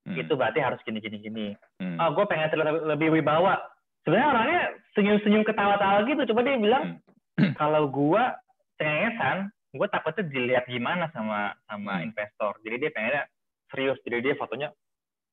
[0.09, 0.21] hmm.
[0.25, 1.47] itu berarti harus gini gini gini
[1.82, 1.97] hmm.
[2.01, 3.61] oh gue pengen terlihat lebih wibawa
[4.03, 4.61] sebenarnya orangnya
[4.97, 6.84] senyum-senyum ketawa-tawa gitu coba dia bilang
[7.38, 7.53] hmm.
[7.61, 8.23] kalau gue
[8.82, 12.05] cengengesan gue takutnya dilihat gimana sama sama hmm.
[12.09, 13.23] investor jadi dia pengennya
[13.70, 14.70] serius jadi dia fotonya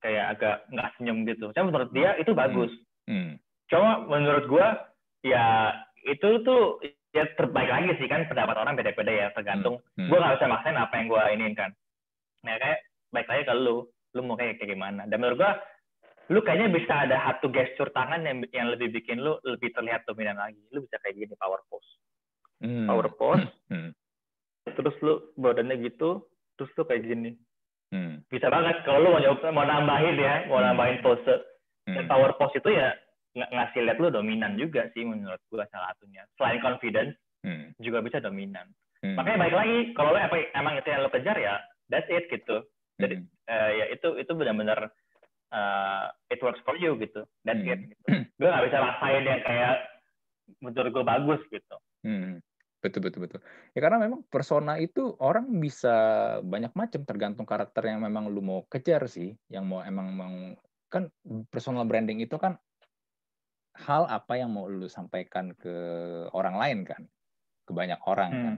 [0.05, 2.73] kayak agak nggak senyum gitu saya menurut dia itu bagus
[3.09, 3.13] hmm.
[3.13, 3.33] Hmm.
[3.73, 4.67] cuma menurut gue
[5.27, 5.75] ya
[6.07, 6.79] itu tuh
[7.17, 10.07] ya terbaik lagi sih kan pendapat orang beda-beda ya tergantung hmm.
[10.07, 10.09] hmm.
[10.13, 11.71] gue nggak bisa maksain apa yang gue inginkan
[12.45, 12.79] nah kayak
[13.11, 13.77] baik lagi kalau lu
[14.15, 15.53] lu mau kayak kayak gimana dan menurut gue
[16.27, 20.37] lu kayaknya bisa ada satu gesture tangan yang yang lebih bikin lu lebih terlihat dominan
[20.37, 21.91] lagi lu bisa kayak gini power pose
[22.63, 22.87] hmm.
[22.91, 23.91] power pose hmm.
[24.75, 26.27] terus lu badannya gitu
[26.59, 27.39] terus lu kayak gini
[27.95, 28.25] hmm.
[28.31, 30.67] bisa banget kalau lu mau mau nambahin ya mau hmm.
[30.73, 31.35] nambahin pose
[31.87, 32.11] dan hmm.
[32.11, 32.95] power pose itu ya
[33.37, 36.25] ng ngasih lihat lu dominan juga sih menurut gua salah satunya.
[36.41, 37.13] Selain confidence,
[37.45, 37.77] hmm.
[37.79, 38.65] juga bisa dominan.
[39.05, 39.15] Hmm.
[39.15, 41.61] Makanya baik lagi, kalau apa emang itu yang lo kejar ya,
[41.93, 42.65] that's it gitu.
[42.97, 43.29] Jadi hmm.
[43.53, 44.89] uh, ya itu itu benar-benar
[45.53, 47.29] uh, it works for you gitu.
[47.45, 47.73] That's hmm.
[47.77, 47.81] it.
[47.93, 48.05] Gitu.
[48.41, 49.77] Gue gak bisa rasain yang kayak
[50.65, 51.77] menurut gue bagus gitu.
[52.09, 52.41] Hmm.
[52.87, 53.41] Betul betul betul.
[53.75, 55.95] Ya karena memang persona itu orang bisa
[56.47, 60.55] banyak macam tergantung karakter yang memang lu mau kejar sih, yang mau emang mau
[60.87, 61.11] kan
[61.51, 62.55] personal branding itu kan
[63.77, 65.75] hal apa yang mau lu sampaikan ke
[66.33, 67.03] orang lain kan
[67.67, 68.39] ke banyak orang kan?
[68.39, 68.47] hmm.
[68.47, 68.57] kan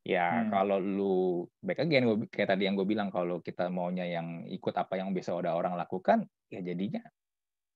[0.00, 0.48] ya hmm.
[0.50, 1.14] kalau lu
[1.62, 5.12] back again gua, kayak tadi yang gue bilang kalau kita maunya yang ikut apa yang
[5.12, 7.04] biasa ada orang lakukan ya jadinya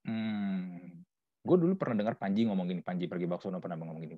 [0.09, 1.05] hmm,
[1.45, 4.16] gue dulu pernah dengar Panji ngomong gini Panji pergi Baksono pernah ngomong gini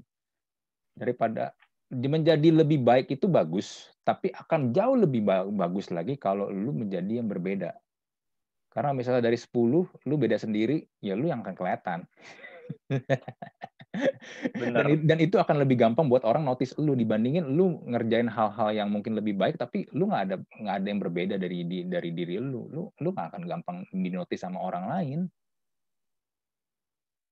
[0.97, 1.53] daripada
[1.91, 5.27] menjadi lebih baik itu bagus tapi akan jauh lebih
[5.59, 7.75] bagus lagi kalau lu menjadi yang berbeda.
[8.71, 12.07] Karena misalnya dari 10 lu beda sendiri ya lu yang akan kelihatan.
[14.53, 16.93] Dan, dan itu akan lebih gampang buat orang notice lu.
[16.93, 21.01] Dibandingin lu ngerjain hal-hal yang mungkin lebih baik tapi lu nggak ada nggak ada yang
[21.01, 22.69] berbeda dari di, dari diri lu.
[22.69, 25.21] Lu lu nggak akan gampang dinotis sama orang lain.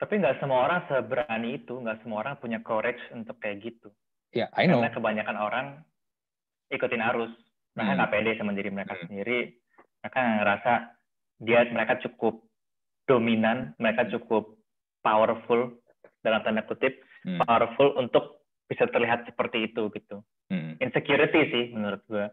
[0.01, 3.93] Tapi nggak semua orang seberani itu nggak semua orang punya courage untuk kayak gitu
[4.35, 5.67] ya yeah, I know karena kebanyakan orang
[6.75, 7.33] ikutin arus
[7.79, 7.99] mereka hmm.
[7.99, 9.03] nggak pede sama diri mereka hmm.
[9.07, 9.39] sendiri
[10.03, 10.73] mereka ngerasa
[11.43, 12.35] dia mereka cukup
[13.07, 14.59] dominan mereka cukup
[15.01, 15.71] powerful
[16.27, 17.39] dalam tanda kutip hmm.
[17.47, 20.81] powerful untuk bisa terlihat seperti itu gitu hmm.
[20.81, 22.27] insecurity sih menurut gue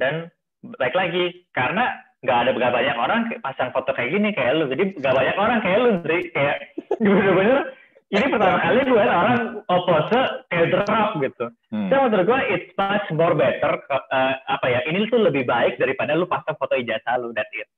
[0.00, 0.32] dan
[0.76, 4.84] baik lagi karena nggak ada gak banyak orang pasang foto kayak gini kayak lu jadi
[4.98, 6.56] nggak banyak orang kayak lu jadi kayak
[7.04, 7.58] bener-bener
[8.06, 11.46] ini pertama kali gue orang opose kayak drop gitu.
[11.74, 11.90] Hmm.
[11.90, 16.14] So menurut gue it's much more better uh, apa ya ini tuh lebih baik daripada
[16.14, 17.68] lu pasang foto ijazah lu that's it.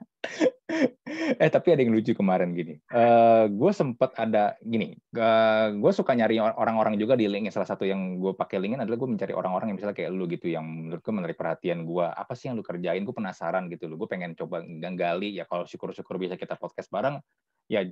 [1.42, 2.76] eh tapi ada yang lucu kemarin gini.
[2.92, 5.00] Uh, gue sempet ada gini.
[5.16, 7.56] Uh, gue suka nyari orang-orang juga di LinkedIn.
[7.56, 10.48] Salah satu yang gue pakai LinkedIn adalah gue mencari orang-orang yang misalnya kayak lu gitu,
[10.52, 12.06] yang menurut gue menarik perhatian gue.
[12.06, 13.02] Apa sih yang lu kerjain?
[13.04, 13.98] Gue penasaran gitu loh.
[14.00, 15.36] Gue pengen coba ganggali.
[15.36, 17.20] Ya kalau syukur-syukur bisa kita podcast bareng,
[17.68, 17.88] ya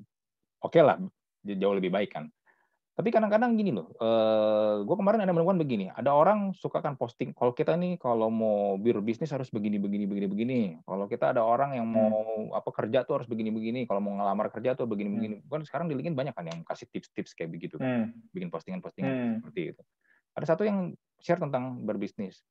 [0.63, 0.97] oke okay lah.
[1.43, 2.27] Jauh lebih baik kan.
[2.99, 7.31] Tapi kadang-kadang gini loh, uh, gue kemarin ada menemukan begini, ada orang suka kan posting,
[7.31, 10.59] kalau kita nih kalau mau bisnis harus begini, begini, begini, begini.
[10.83, 12.59] Kalau kita ada orang yang mau hmm.
[12.59, 13.87] apa kerja tuh harus begini, begini.
[13.87, 15.15] Kalau mau ngelamar kerja tuh begini, hmm.
[15.15, 15.35] begini.
[15.47, 18.11] Kan sekarang di LinkedIn banyak kan yang kasih tips-tips kayak begitu, kan.
[18.11, 18.35] hmm.
[18.35, 19.33] bikin postingan-postingan hmm.
[19.39, 19.81] seperti itu.
[20.35, 20.91] Ada satu yang
[21.23, 22.43] share tentang berbisnis.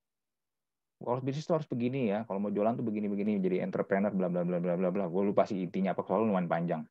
[0.96, 4.48] Kalau bisnis tuh harus begini ya, kalau mau jualan tuh begini-begini, jadi entrepreneur, bla bla
[4.48, 5.04] bla bla bla bla.
[5.12, 6.88] Gue lupa sih intinya apa, soalnya lumayan panjang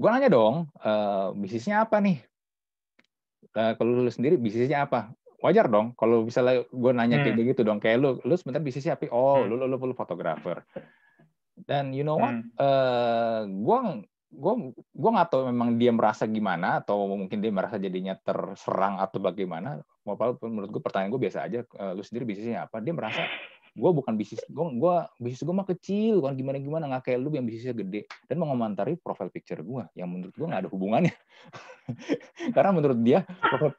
[0.00, 2.24] gue nanya dong, uh, bisnisnya apa nih?
[3.52, 5.12] Uh, kalau lu sendiri bisnisnya apa?
[5.40, 7.24] Wajar dong kalau misalnya gue nanya hmm.
[7.28, 7.76] kayak begitu dong.
[7.84, 9.12] Kayak lu, lu sebentar bisnisnya apa?
[9.12, 9.52] Oh, hmm.
[9.52, 10.64] lu, lu, lu, lu fotografer.
[11.60, 12.32] Dan you know what?
[12.32, 12.48] Hmm.
[12.56, 13.78] Uh, gue
[14.30, 19.20] gue gue nggak tahu memang dia merasa gimana atau mungkin dia merasa jadinya terserang atau
[19.20, 19.84] bagaimana.
[20.08, 21.60] Walaupun menurut gue pertanyaan gue biasa aja.
[21.92, 22.80] Lu sendiri bisnisnya apa?
[22.80, 23.20] Dia merasa
[23.70, 27.30] gue bukan bisnis gue gue bisnis gue mah kecil kan gimana gimana nggak kayak lu
[27.34, 28.10] yang bisnisnya gede.
[28.26, 31.14] Dan mengomentari profile picture gue yang menurut gue nggak ada hubungannya.
[32.54, 33.26] Karena menurut dia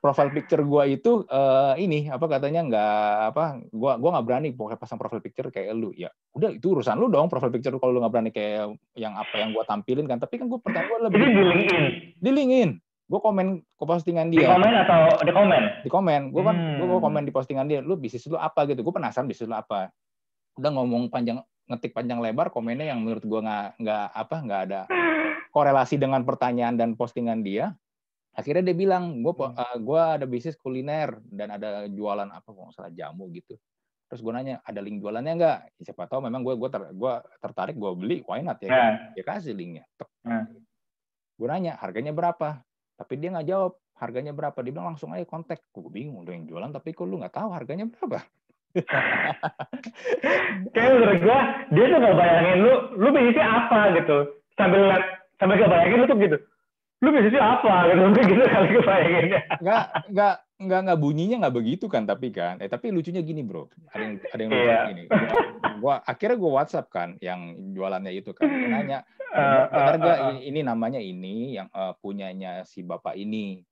[0.04, 5.00] profile, picture gue itu uh, ini apa katanya nggak apa gue gue nggak berani pasang
[5.00, 5.92] profile picture kayak lu.
[5.96, 9.36] Ya udah itu urusan lu dong profile picture kalau lu nggak berani kayak yang apa
[9.40, 10.20] yang gue tampilin kan.
[10.20, 11.84] Tapi kan gue pertama gue lebih di LinkedIn.
[12.20, 12.72] Di LinkedIn
[13.12, 14.48] gue komen ke postingan dia.
[14.48, 15.64] Di komen atau di komen?
[15.84, 16.22] Di komen.
[16.32, 16.80] Gue kan hmm.
[16.80, 17.84] gue komen di postingan dia.
[17.84, 18.80] Lu bisnis lu apa gitu?
[18.80, 19.92] Gue penasaran bisnis lu apa.
[20.56, 24.82] Udah ngomong panjang ngetik panjang lebar komennya yang menurut gue nggak nggak apa nggak ada
[25.52, 27.76] korelasi dengan pertanyaan dan postingan dia.
[28.32, 29.84] Akhirnya dia bilang gue uh, hmm.
[29.84, 33.60] gue ada bisnis kuliner dan ada jualan apa kok salah jamu gitu.
[34.08, 35.58] Terus gue nanya ada link jualannya nggak?
[35.80, 38.72] Ya, siapa tahu memang gue gue ter, gua tertarik gue beli, why not ya?
[38.72, 38.92] Yeah.
[39.20, 39.88] Ya kasih linknya.
[40.24, 40.52] Yeah.
[41.40, 42.60] Gue nanya harganya berapa?
[43.02, 44.62] Tapi dia nggak jawab harganya berapa.
[44.62, 45.66] Dia bilang langsung aja kontak.
[45.74, 48.22] Gue bingung, udah yang jualan tapi kok lu nggak tahu harganya berapa?
[50.72, 51.40] kayak menurut gua
[51.76, 54.18] dia tuh nggak bayangin lu lu bisnisnya apa gitu
[54.56, 54.96] sambil
[55.36, 56.38] sambil gak bayangin lu tuh gitu
[57.02, 57.90] lu bisnisnya apa?
[57.90, 59.84] Gitu gitu kali gue bayanginnya nggak
[60.14, 62.62] nggak nggak nggak bunyinya nggak begitu kan tapi kan.
[62.62, 63.66] Eh tapi lucunya gini bro.
[63.90, 64.82] Ada yang ada yang lucu Iya.
[64.94, 65.04] gini.
[65.82, 68.46] Gua, akhirnya gua WhatsApp kan yang jualannya itu kan.
[68.46, 69.02] Gua nanya
[69.34, 70.30] benar nggak eh, eh.
[70.30, 73.66] ini, ini namanya ini yang eh, punyanya si bapak ini?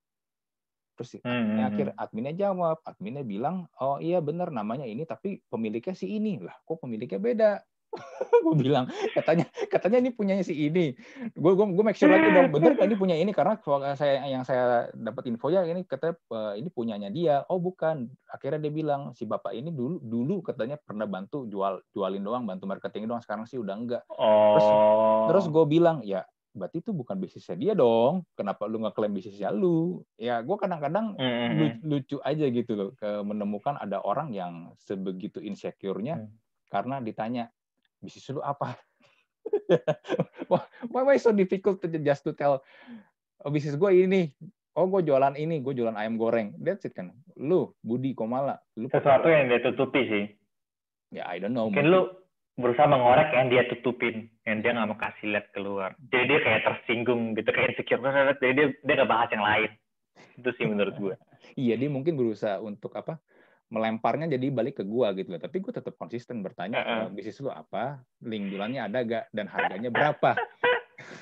[0.98, 2.78] Terus Hmm, adminnya hmm, akhir adminnya jawab.
[2.82, 6.42] Adminnya bilang oh iya benar namanya ini tapi pemiliknya si ini.
[6.42, 7.52] Lah kok pemiliknya beda
[8.46, 10.94] gue bilang katanya katanya ini punyanya si ini
[11.34, 13.58] gue gue gue make sure lagi dong bener kan ini punya ini karena
[13.98, 18.62] saya yang saya dapat info ya ini katanya eh, ini punyanya dia oh bukan akhirnya
[18.62, 23.10] dia bilang si bapak ini dulu dulu katanya pernah bantu jual jualin doang bantu marketing
[23.10, 27.74] doang sekarang sih udah enggak oh Terus gue bilang, ya berarti itu bukan bisnisnya dia
[27.78, 28.26] dong.
[28.34, 30.02] Kenapa lu ngeklaim bisnisnya lu?
[30.18, 32.90] Ya gue kadang-kadang Hmm, hmm, lu- lucu aja gitu loh.
[32.98, 36.34] ke menemukan ada orang yang sebegitu insecure-nya Hmm.
[36.68, 37.54] karena ditanya,
[38.00, 38.76] bisnis lu apa?
[40.92, 42.64] why, why so difficult to just to tell,
[43.44, 44.32] oh, bisnis gue ini.
[44.78, 46.56] Oh, gue jualan ini, gue jualan ayam goreng.
[46.62, 47.12] That's it kan.
[47.36, 48.62] Lu, Budi Komala.
[48.80, 50.26] Lu sesuatu yang dia tutupi sih
[51.10, 51.74] Ya, I don't know.
[51.74, 52.06] mungkin lu
[52.54, 56.62] berusaha mengorek yang dia tutupin yang dia nggak mau kasih lihat keluar jadi dia kayak
[56.68, 58.04] tersinggung gitu kayak insecure
[58.38, 59.72] jadi dia dia nggak bahas yang lain
[60.38, 61.16] itu sih menurut gue
[61.56, 63.18] Iya, dia mungkin berusaha untuk apa?
[63.70, 65.40] Melemparnya jadi balik ke gua gitu loh.
[65.40, 66.82] Tapi gue tetap konsisten bertanya.
[66.82, 68.02] "Eh, bisnis lu apa?
[68.20, 69.24] Link jualannya ada gak?
[69.30, 70.34] Dan harganya berapa?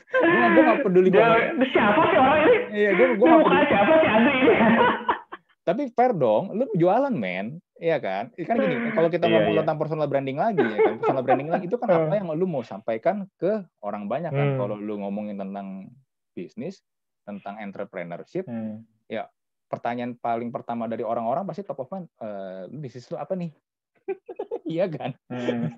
[0.10, 1.38] gue gue gak peduli gua.
[1.68, 3.66] siapa sih orang ini Iya, gue gue Ini gak peduli.
[3.68, 4.54] siapa sih Andri ini
[5.68, 8.32] Tapi fair dong, lu jualan men, iya kan?
[8.34, 9.60] Kan gini, kalau kita Iya, ngomong iya.
[9.62, 10.94] tentang personal branding lagi, ya kan?
[10.96, 13.52] Personal branding lagi itu kan apa yang lu mau sampaikan ke
[13.84, 14.48] orang banyak kan?
[14.48, 14.58] Hmm.
[14.58, 15.92] Kalau lu ngomongin tentang
[16.32, 16.80] bisnis,
[17.22, 18.88] tentang entrepreneurship, Hmm.
[19.68, 23.52] Pertanyaan paling pertama dari orang-orang pasti top of mind, eh, lu bisnis lu apa nih?
[24.74, 25.12] iya kan?
[25.28, 25.72] Hmm.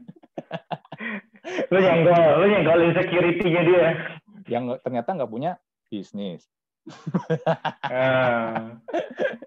[1.73, 3.87] lu nyenggol lu nyenggol insecurity-nya dia
[4.49, 5.51] Yang ternyata nggak punya
[5.89, 6.45] bisnis.
[7.89, 8.77] Ah.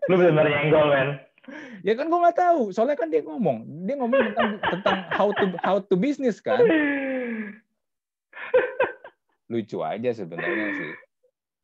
[0.07, 1.09] lu benar-benar nyenggol men
[1.83, 5.45] Ya kan gue nggak tahu, soalnya kan dia ngomong, dia ngomong tentang, tentang how to
[5.59, 6.63] how to business kan,
[9.51, 10.93] lucu aja sebenarnya sih.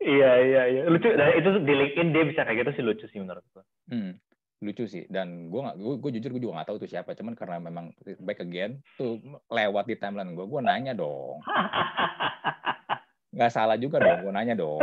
[0.01, 3.19] Iya iya iya lucu dan itu di LinkedIn dia bisa kayak gitu sih lucu sih
[3.19, 4.13] menurut gue Hmm,
[4.61, 5.09] lucu sih.
[5.09, 7.13] Dan gue nggak, gue jujur gue juga nggak tahu tuh siapa.
[7.13, 7.89] Cuman karena memang
[8.21, 9.17] back again tuh
[9.49, 11.41] lewat di timeline gue, gue nanya dong.
[13.29, 14.81] Nggak salah juga dong, gue nanya dong.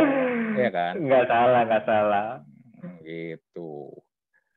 [0.55, 0.93] Iya kan?
[0.97, 2.27] nggak salah nggak salah
[2.75, 3.89] Hmm, Gitu.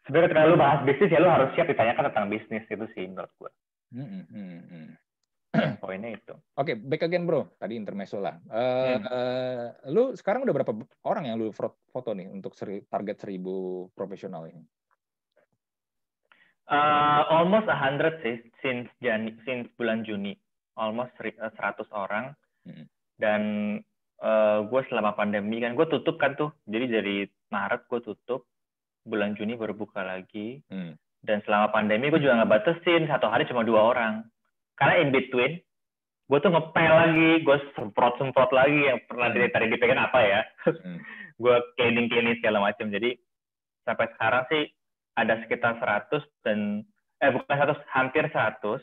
[0.04, 3.32] sebenarnya ketika lu bahas bisnis ya lu harus siap ditanyakan tentang bisnis itu sih menurut
[3.34, 3.50] gue
[3.88, 4.88] Hmm, hmm, hmm, hmm.
[5.82, 7.56] poinnya itu Oke, back again bro.
[7.56, 8.36] Tadi intermezzo lah.
[8.36, 9.04] Eh, Hmm.
[9.06, 10.72] eh, lu sekarang udah berapa
[11.04, 11.48] orang yang lu
[11.88, 13.40] foto nih untuk seri- target 1000
[13.96, 14.60] profesional ini?
[16.68, 20.36] Uh, almost 100 sih since Jani, since bulan Juni
[20.76, 22.84] almost seri- eh, 100 orang Hmm.
[23.16, 23.42] dan
[24.68, 28.50] gue selama pandemi kan gue tutup kan tuh jadi dari Maret gue tutup
[29.00, 30.98] bulan Juni baru buka lagi Hmm.
[31.22, 34.26] dan selama pandemi gue juga nggak batasin satu hari cuma dua orang
[34.78, 35.58] karena in between
[36.28, 40.40] gue tuh ngepel lagi gue semprot semprot lagi yang pernah dari tadi dipegang apa ya.
[40.64, 40.98] Hmm.
[41.42, 43.14] gue cleaning cleaning segala macam jadi
[43.86, 44.62] sampai sekarang sih
[45.16, 46.82] ada sekitar 100 dan
[47.18, 48.82] eh bukan 100 hampir 100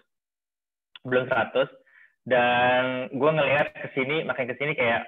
[1.06, 1.68] belum 100
[2.26, 5.06] dan gue ngelihat ke sini makin ke sini kayak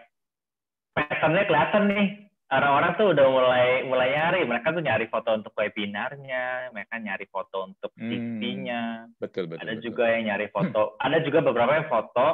[0.94, 2.08] patternnya kelihatan nih
[2.48, 7.68] orang-orang tuh udah mulai mulai nyari mereka tuh nyari foto untuk webinarnya mereka nyari foto
[7.68, 8.08] untuk Hmm.
[8.08, 9.64] CV-nya Betul betul.
[9.68, 9.84] ada betul.
[9.92, 12.28] juga yang nyari foto ada juga beberapa yang foto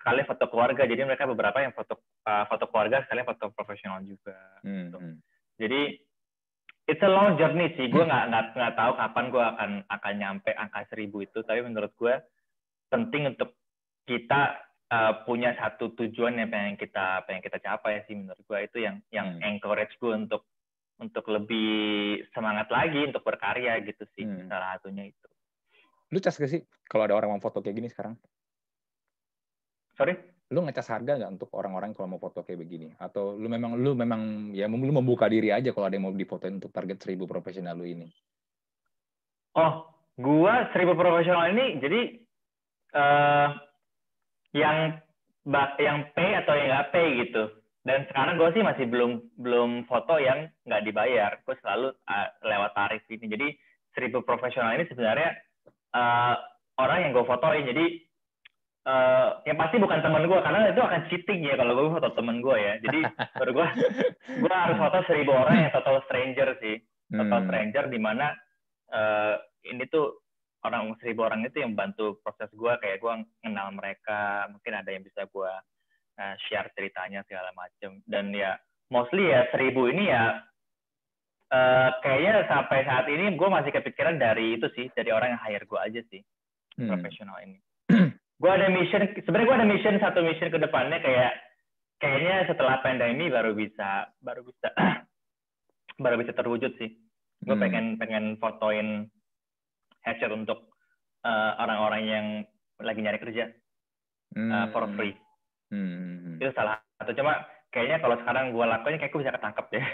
[0.00, 4.36] sekali foto keluarga jadi mereka beberapa yang foto uh, foto keluarga sekali foto profesional juga
[4.64, 5.16] Hmm, hmm.
[5.60, 6.00] jadi
[6.88, 10.50] it's a long journey sih gue nggak nggak nggak tahu kapan gue akan akan nyampe
[10.56, 12.14] angka seribu itu tapi menurut gue
[12.88, 13.52] penting untuk
[14.08, 14.56] kita
[14.90, 18.98] uh, punya satu tujuan yang pengen kita pengen kita capai sih menurut gue itu yang
[19.14, 19.56] yang Hmm.
[19.56, 20.44] encourage gue untuk
[21.00, 24.50] untuk lebih semangat lagi untuk berkarya gitu sih Hmm.
[24.50, 25.26] salah satunya itu
[26.10, 28.18] Lu cas gak sih kalau ada orang mau foto kayak gini sekarang?
[29.94, 30.18] sorry
[30.50, 32.90] Lu ngecas harga nggak untuk orang-orang kalau mau foto kayak begini?
[32.98, 36.58] Atau lu memang lu memang ya lu membuka diri aja kalau ada yang mau difotoin
[36.58, 38.10] untuk target 1000 profesional lu ini?
[39.54, 39.86] Oh,
[40.18, 42.00] gua seribu profesional ini jadi
[42.98, 43.48] eh
[44.52, 44.98] yang
[45.42, 47.44] ba- yang pay atau yang nggak pay gitu.
[47.80, 51.40] Dan sekarang gue sih masih belum belum foto yang nggak dibayar.
[51.42, 53.26] Gue selalu eh, lewat tarif ini.
[53.26, 53.48] Jadi
[53.90, 55.30] seribu profesional ini sebenarnya
[55.90, 56.34] eh,
[56.76, 57.64] orang yang gue fotoin.
[57.64, 57.86] Jadi
[58.80, 62.40] eh yang pasti bukan teman gue karena itu akan cheating ya kalau gue foto teman
[62.40, 62.74] gue ya.
[62.80, 63.00] Jadi
[63.36, 63.68] menurut gue
[64.40, 66.80] gue harus foto seribu orang yang total stranger sih
[67.10, 67.46] total Hmm.
[67.46, 68.32] stranger di mana
[68.88, 69.34] eh,
[69.66, 70.24] ini tuh
[70.64, 75.04] orang seribu orang itu yang bantu proses gue kayak gue kenal mereka mungkin ada yang
[75.04, 75.52] bisa gue
[76.20, 78.60] uh, share ceritanya segala macem dan ya
[78.92, 80.44] mostly ya seribu ini ya
[81.48, 85.64] uh, kayaknya sampai saat ini gue masih kepikiran dari itu sih dari orang yang hire
[85.64, 86.20] gue aja sih
[86.76, 86.88] hmm.
[86.92, 87.58] profesional ini
[88.40, 91.32] gue ada mission sebenarnya gue ada mission satu mission ke depannya kayak
[92.00, 94.68] kayaknya setelah pandemi baru bisa baru bisa
[96.04, 96.90] baru bisa terwujud sih
[97.44, 97.64] gue hmm.
[97.64, 99.08] pengen pengen fotoin
[100.04, 100.70] headset untuk
[101.24, 102.26] uh, orang-orang yang
[102.80, 103.52] lagi nyari kerja
[104.36, 104.50] hmm.
[104.50, 105.14] uh, for free.
[105.70, 106.42] Hmm.
[106.42, 107.14] itu salah satu.
[107.14, 109.84] Cuma kayaknya kalau sekarang gue lakuin kayak gue bisa ketangkep deh.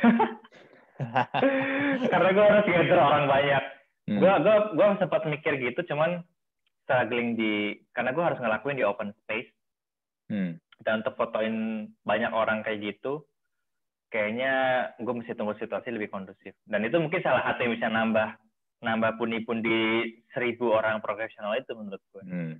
[2.12, 3.64] Karena gue harus gather orang banyak.
[4.06, 4.40] Gue hmm.
[4.40, 6.24] gue gue sempat mikir gitu cuman
[6.86, 9.50] struggling di karena gue harus ngelakuin di open space.
[10.32, 10.56] Hmm.
[10.80, 13.26] Dan untuk fotoin banyak orang kayak gitu
[14.08, 16.54] kayaknya gue mesti tunggu situasi lebih kondusif.
[16.64, 18.28] Dan itu mungkin salah satu yang bisa nambah
[18.86, 22.54] nambah pundi-pundi seribu orang profesional itu menurut gue hmm.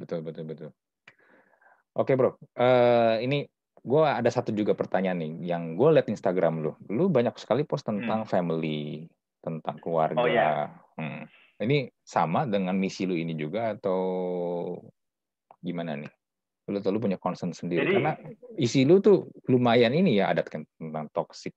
[0.00, 0.70] betul betul betul
[1.92, 3.44] oke bro uh, ini
[3.86, 7.84] gue ada satu juga pertanyaan nih yang gue liat Instagram lu lu banyak sekali post
[7.84, 8.30] tentang hmm.
[8.32, 9.06] family
[9.44, 10.72] tentang keluarga oh, ya.
[10.98, 11.22] hmm.
[11.62, 14.00] ini sama dengan misi lu ini juga atau
[15.62, 16.10] gimana nih
[16.66, 18.12] lu tuh lu punya concern sendiri Jadi, karena
[18.58, 21.54] isi lu tuh lumayan ini ya ada kan tentang toxic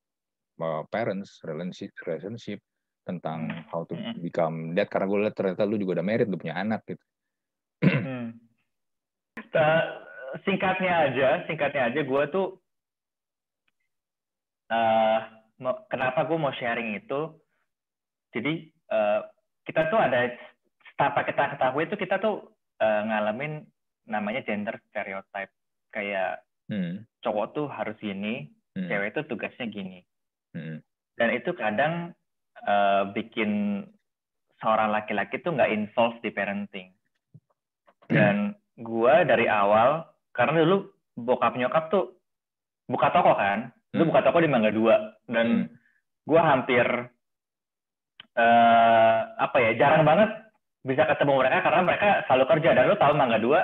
[0.62, 2.62] uh, parents relationship relationship
[3.10, 3.66] tentang hmm.
[3.74, 4.22] how to hmm.
[4.22, 7.06] become dad karena gue lihat ternyata lu juga udah married lu punya anak gitu
[7.82, 8.38] hmm.
[9.58, 9.84] uh,
[10.46, 12.48] singkatnya aja singkatnya aja gue tuh
[14.70, 15.20] uh,
[15.90, 17.34] kenapa gue mau sharing itu
[18.30, 18.54] jadi
[18.94, 19.26] uh,
[19.66, 20.30] kita tuh ada
[20.94, 23.66] tanpa kita ketahui itu kita tuh uh, ngalamin
[24.06, 25.54] namanya gender stereotype
[25.90, 27.06] kayak hmm.
[27.26, 28.88] cowok tuh harus gini hmm.
[28.90, 30.00] cewek itu tugasnya gini
[30.54, 30.78] hmm.
[31.18, 32.14] dan itu kadang
[32.68, 33.84] uh, bikin
[34.60, 36.90] seorang laki-laki tuh nggak involve di parenting
[38.10, 40.04] dan gue dari awal
[40.34, 42.20] karena dulu bokap nyokap tuh
[42.90, 44.12] buka toko kan dulu hmm.
[44.12, 44.96] buka toko di Mangga Dua
[45.30, 45.66] dan hmm.
[46.26, 46.86] gue hampir
[48.36, 50.30] uh, apa ya jarang banget
[50.84, 53.60] bisa ketemu mereka karena mereka selalu kerja dan lu tahu Mangga Dua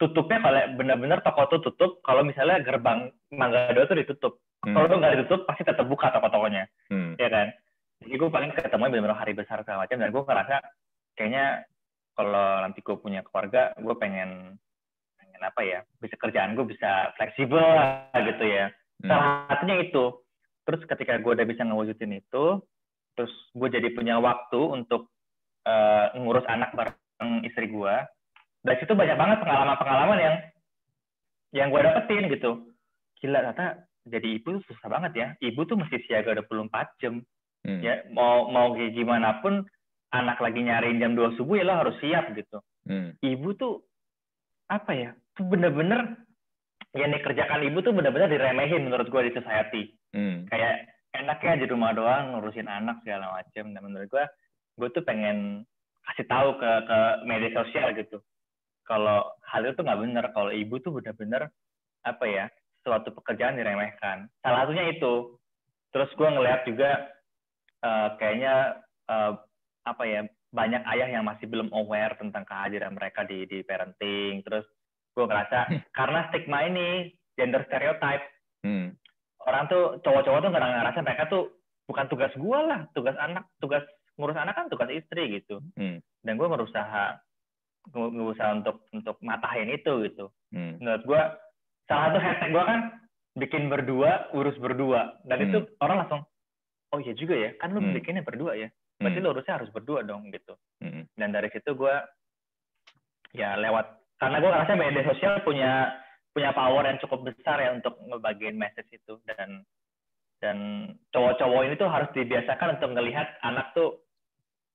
[0.00, 4.32] tutupnya kalau benar-benar toko tuh tutup kalau misalnya gerbang Mangga Dua tuh ditutup
[4.64, 4.72] hmm.
[4.72, 7.20] kalau nggak ditutup pasti tetap buka toko-tokonya hmm.
[7.20, 7.52] ya kan
[8.00, 10.56] jadi gue paling ketemu benar-benar hari besar segala macam dan gue ngerasa
[11.16, 11.44] kayaknya
[12.16, 14.56] kalau nanti gue punya keluarga gue pengen
[15.20, 17.64] pengen apa ya bisa kerjaan gue bisa fleksibel
[18.16, 18.72] gitu ya.
[19.00, 19.08] Hmm.
[19.08, 20.04] salah satunya itu
[20.68, 22.44] terus ketika gue udah bisa ngewujudin itu
[23.16, 25.08] terus gue jadi punya waktu untuk
[25.64, 27.94] uh, ngurus anak bareng istri gue
[28.60, 30.36] dari situ banyak banget pengalaman-pengalaman yang
[31.50, 32.50] yang gue dapetin gitu.
[33.20, 35.26] Gila kata jadi ibu susah banget ya.
[35.40, 37.24] Ibu tuh mesti siaga 24 jam
[37.66, 37.80] hmm.
[37.80, 39.64] ya mau mau kayak gimana pun
[40.10, 42.58] anak lagi nyariin jam 2 subuh ya lo harus siap gitu
[42.88, 43.18] hmm.
[43.22, 43.84] ibu tuh
[44.70, 46.18] apa ya tuh bener-bener
[46.94, 49.82] yang dikerjakan ibu tuh bener-bener diremehin menurut gue di society
[50.14, 50.50] hmm.
[50.50, 54.24] kayak enaknya di rumah doang ngurusin anak segala macem dan menurut gue
[54.78, 55.66] gue tuh pengen
[56.10, 58.18] kasih tahu ke ke media sosial gitu
[58.86, 61.50] kalau hal itu nggak benar kalau ibu tuh benar-benar
[62.02, 62.44] apa ya
[62.82, 65.38] suatu pekerjaan diremehkan salah satunya itu
[65.94, 66.90] terus gue ngeliat juga
[67.84, 69.36] uh, kayaknya uh,
[69.84, 70.20] apa ya
[70.50, 74.66] banyak ayah yang masih belum aware tentang kehadiran mereka di di parenting terus
[75.14, 76.88] gue ngerasa karena stigma ini
[77.38, 78.24] gender stereotype
[78.66, 78.94] hmm.
[79.46, 81.44] orang tuh cowok-cowok tuh nggak ngerasa mereka tuh
[81.86, 83.82] bukan tugas gue lah tugas anak tugas
[84.18, 86.02] ngurus anak kan tugas istri gitu hmm.
[86.26, 87.18] dan gue berusaha
[87.90, 90.82] nggak usah untuk untuk matahin itu gitu hmm.
[90.82, 91.22] menurut gue
[91.88, 92.80] salah satu hashtag gue kan
[93.38, 95.46] bikin berdua urus berdua dan hmm.
[95.48, 96.22] itu orang langsung
[96.90, 97.94] oh iya juga ya kan lu hmm.
[97.96, 98.68] bikinnya berdua ya
[99.00, 99.24] berarti hmm.
[99.24, 101.06] lu urusnya harus berdua dong gitu hmm.
[101.16, 101.94] dan dari situ gue
[103.34, 103.86] ya lewat
[104.20, 105.94] karena gue ngerasa media sosial punya
[106.30, 109.66] punya power yang cukup besar ya untuk ngebagiin message itu dan
[110.40, 110.56] dan
[111.12, 114.00] cowok-cowok ini tuh harus dibiasakan untuk ngelihat anak tuh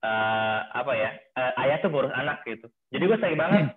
[0.05, 3.73] uh, apa ya uh, ayah tuh ngurus anak gitu jadi gue sering banget hmm.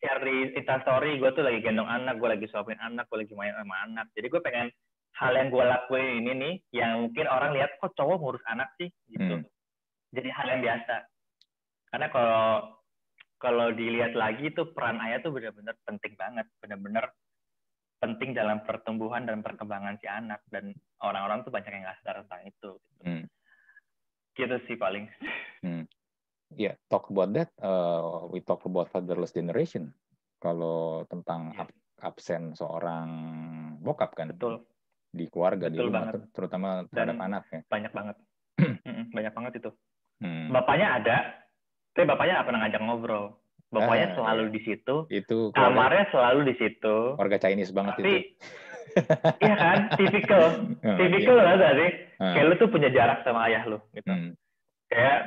[0.00, 3.52] share di instastory gue tuh lagi gendong anak gue lagi suapin anak gue lagi main
[3.56, 4.68] sama anak jadi gue pengen
[5.16, 8.92] hal yang gue lakuin ini nih yang mungkin orang lihat kok cowok ngurus anak sih
[9.08, 9.46] gitu hmm.
[10.12, 10.94] jadi hal yang biasa
[11.92, 12.44] karena kalau
[13.36, 17.04] kalau dilihat lagi tuh peran ayah tuh benar-benar penting banget benar-benar
[17.96, 22.42] penting dalam pertumbuhan dan perkembangan si anak dan orang-orang tuh banyak yang nggak sadar tentang
[22.44, 23.02] itu gitu.
[23.08, 23.24] hmm
[24.36, 25.08] gitu sih paling.
[25.64, 25.88] Hmm.
[26.54, 27.50] Ya, yeah, talk about that.
[27.58, 29.90] Uh, we talk about fatherless generation.
[30.38, 31.66] Kalau tentang yeah.
[32.06, 33.08] absen seorang
[33.82, 34.62] bokap kan, betul.
[35.12, 36.20] Di keluarga, betul di rumah, banget.
[36.34, 37.60] terutama terhadap Dan anak ya.
[37.68, 38.16] Banyak banget,
[39.16, 39.70] banyak banget itu.
[40.20, 40.48] Hmm.
[40.52, 41.16] Bapaknya ada,
[41.92, 43.26] tapi bapaknya nggak pernah ngajak ngobrol.
[43.66, 44.54] Bapaknya ah, selalu iya.
[44.54, 44.96] di situ.
[45.10, 46.96] Itu kamarnya selalu di situ.
[47.18, 48.20] Warga Chinese banget tapi, itu.
[49.44, 50.44] iya kan, tipikal,
[50.86, 51.54] oh, tipikal iya.
[51.56, 51.90] lah sih.
[52.16, 52.32] Hmm.
[52.32, 54.08] Kayak lu tuh punya jarak sama ayah lu, gitu.
[54.08, 54.32] Hmm.
[54.88, 55.18] Kayak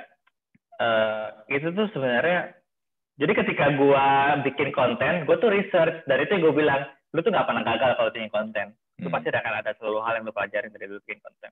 [0.80, 2.56] uh, itu tuh sebenarnya.
[3.20, 7.52] Jadi ketika gua bikin konten, gua tuh research dari itu gue bilang, lu tuh nggak
[7.52, 8.68] pernah gagal kalau bikin konten.
[9.00, 9.14] Hmm.
[9.16, 11.52] pasti akan ada seluruh hal yang lu pelajarin dari lu bikin konten.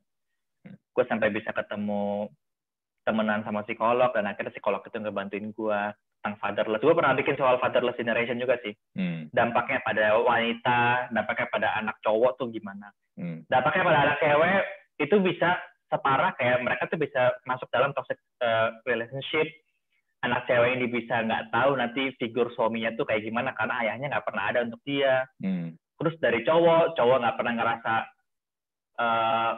[0.68, 0.76] Hmm.
[0.92, 2.28] Gue sampai bisa ketemu
[3.08, 5.82] temenan sama psikolog dan akhirnya psikolog itu ngebantuin gue
[6.28, 6.84] tentang fatherless.
[6.84, 8.76] Gue pernah bikin soal fatherless generation juga sih.
[9.00, 9.32] Hmm.
[9.32, 12.92] Dampaknya pada wanita, dampaknya pada anak cowok tuh gimana.
[13.16, 13.48] Hmm.
[13.48, 14.62] Dampaknya pada anak cewek
[15.08, 15.56] itu bisa
[15.88, 19.48] separah kayak mereka tuh bisa masuk dalam toxic uh, relationship.
[20.26, 24.28] Anak cewek ini bisa nggak tahu nanti figur suaminya tuh kayak gimana karena ayahnya nggak
[24.28, 25.24] pernah ada untuk dia.
[25.40, 25.80] Hmm.
[25.98, 27.94] Terus dari cowok, cowok nggak pernah ngerasa
[29.02, 29.52] uh,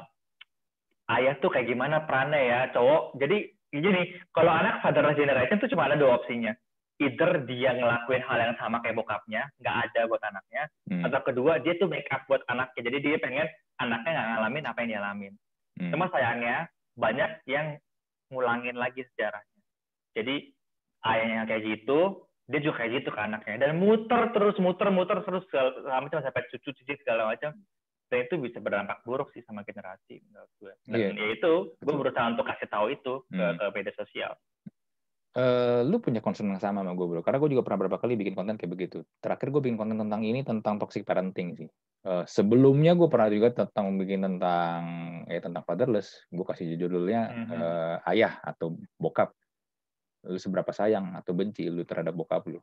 [1.19, 3.19] ayah tuh kayak gimana perannya ya cowok.
[3.19, 3.37] Jadi
[3.69, 6.55] gini kalau anak father generation tuh cuma ada dua opsinya.
[6.99, 11.07] Either dia ngelakuin hal yang sama kayak bokapnya nggak ada buat anaknya hmm.
[11.07, 12.91] atau kedua dia tuh make up buat anaknya.
[12.91, 13.47] Jadi dia pengen
[13.79, 15.33] anaknya nggak ngalamin apa yang dia alamin.
[15.79, 15.95] Hmm.
[15.95, 16.67] cuma sayangnya
[16.99, 17.79] banyak yang
[18.27, 19.63] ngulangin lagi sejarahnya.
[20.11, 20.51] Jadi
[21.07, 25.45] ayahnya kayak gitu dia juga kayak gitu ke anaknya dan muter terus muter muter terus
[25.53, 27.53] segala macam sampai cucu cucu segala macam
[28.09, 30.73] dan itu bisa berdampak buruk sih sama generasi menurut gue.
[30.89, 31.13] Dan yeah.
[31.13, 33.57] ya itu, gue berusaha untuk kasih tahu itu ke, hmm.
[33.61, 34.33] ke media sosial.
[35.37, 38.17] Uh, lu punya concern yang sama sama gue bro, karena gue juga pernah beberapa kali
[38.17, 39.05] bikin konten kayak begitu.
[39.21, 41.69] Terakhir gue bikin konten tentang ini tentang toxic parenting sih.
[42.01, 44.81] Uh, sebelumnya gue pernah juga tentang bikin tentang
[45.29, 46.25] ya tentang fatherless.
[46.33, 47.59] Gue kasih judulnya mm -hmm.
[47.61, 49.29] uh, ayah atau bokap.
[50.27, 52.59] Lu seberapa sayang atau benci lu terhadap bokap lu.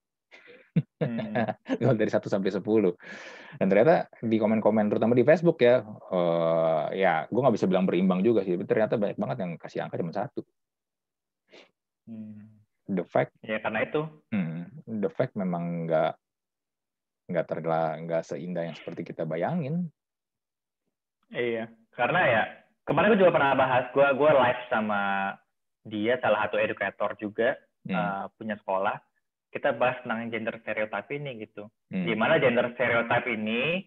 [1.00, 1.32] Hmm.
[2.00, 2.61] dari 1 sampai 10.
[3.57, 8.20] Dan ternyata di komen-komen terutama di Facebook ya, uh, ya gue nggak bisa bilang berimbang
[8.20, 10.44] juga sih, tapi ternyata banyak banget yang kasih angka cuma satu.
[12.04, 12.57] Hmm.
[12.86, 13.34] The fact.
[13.42, 14.07] Ya karena itu.
[14.30, 16.14] Hmm, the fact memang nggak
[17.26, 19.90] nggak terla nggak seindah yang seperti kita bayangin.
[21.34, 21.66] Iya,
[21.98, 22.42] karena ya
[22.86, 25.34] kemarin gue juga pernah bahas, gue gue live sama
[25.87, 27.55] dia salah satu edukator juga
[27.87, 27.95] hmm.
[27.95, 28.99] uh, punya sekolah
[29.55, 31.64] kita bahas tentang gender stereotype ini gitu.
[31.89, 32.05] Hmm.
[32.05, 33.80] Di mana gender stereotype ini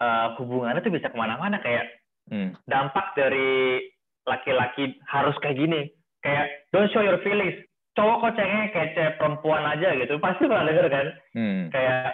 [0.00, 1.84] uh, hubungannya tuh bisa ke mana-mana kayak
[2.32, 2.56] hmm.
[2.64, 3.82] dampak dari
[4.24, 5.92] laki-laki harus kayak gini.
[6.24, 7.60] Kayak don't show your feelings.
[7.92, 10.16] Cowok kok cengeng kayak perempuan aja gitu.
[10.16, 11.06] Pasti pernah denger kan?
[11.36, 11.62] Hmm.
[11.68, 12.08] Kayak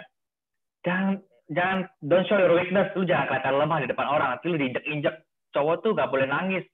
[0.83, 1.07] jangan
[1.55, 2.91] jangan don't show your weakness.
[2.99, 4.29] Lu jangan kelihatan lemah di depan orang.
[4.35, 5.15] Nanti lu diinjek-injek.
[5.53, 6.65] Cowok tuh gak boleh nangis.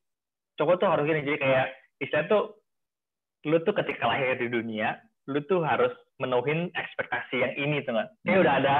[0.56, 1.26] Cowok tuh harus gini.
[1.26, 1.66] Jadi kayak
[1.98, 2.42] istilah tuh
[3.46, 4.98] lu tuh ketika lahir di dunia
[5.30, 8.44] lu tuh harus menuhin ekspektasi yang ini tuh nggak kayak hmm.
[8.44, 8.74] udah ada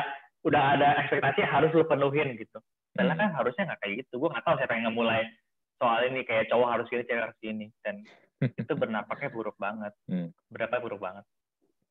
[0.47, 2.59] udah ada ekspektasi yang harus lu penuhin gitu
[2.99, 3.21] karena hmm.
[3.21, 5.23] kan harusnya nggak kayak gitu gue nggak tahu siapa yang ngemulai
[5.79, 7.95] soal ini kayak cowok harus gini cewek harus gini dan
[8.61, 10.35] itu bernampaknya buruk banget hmm.
[10.51, 11.25] berapa buruk banget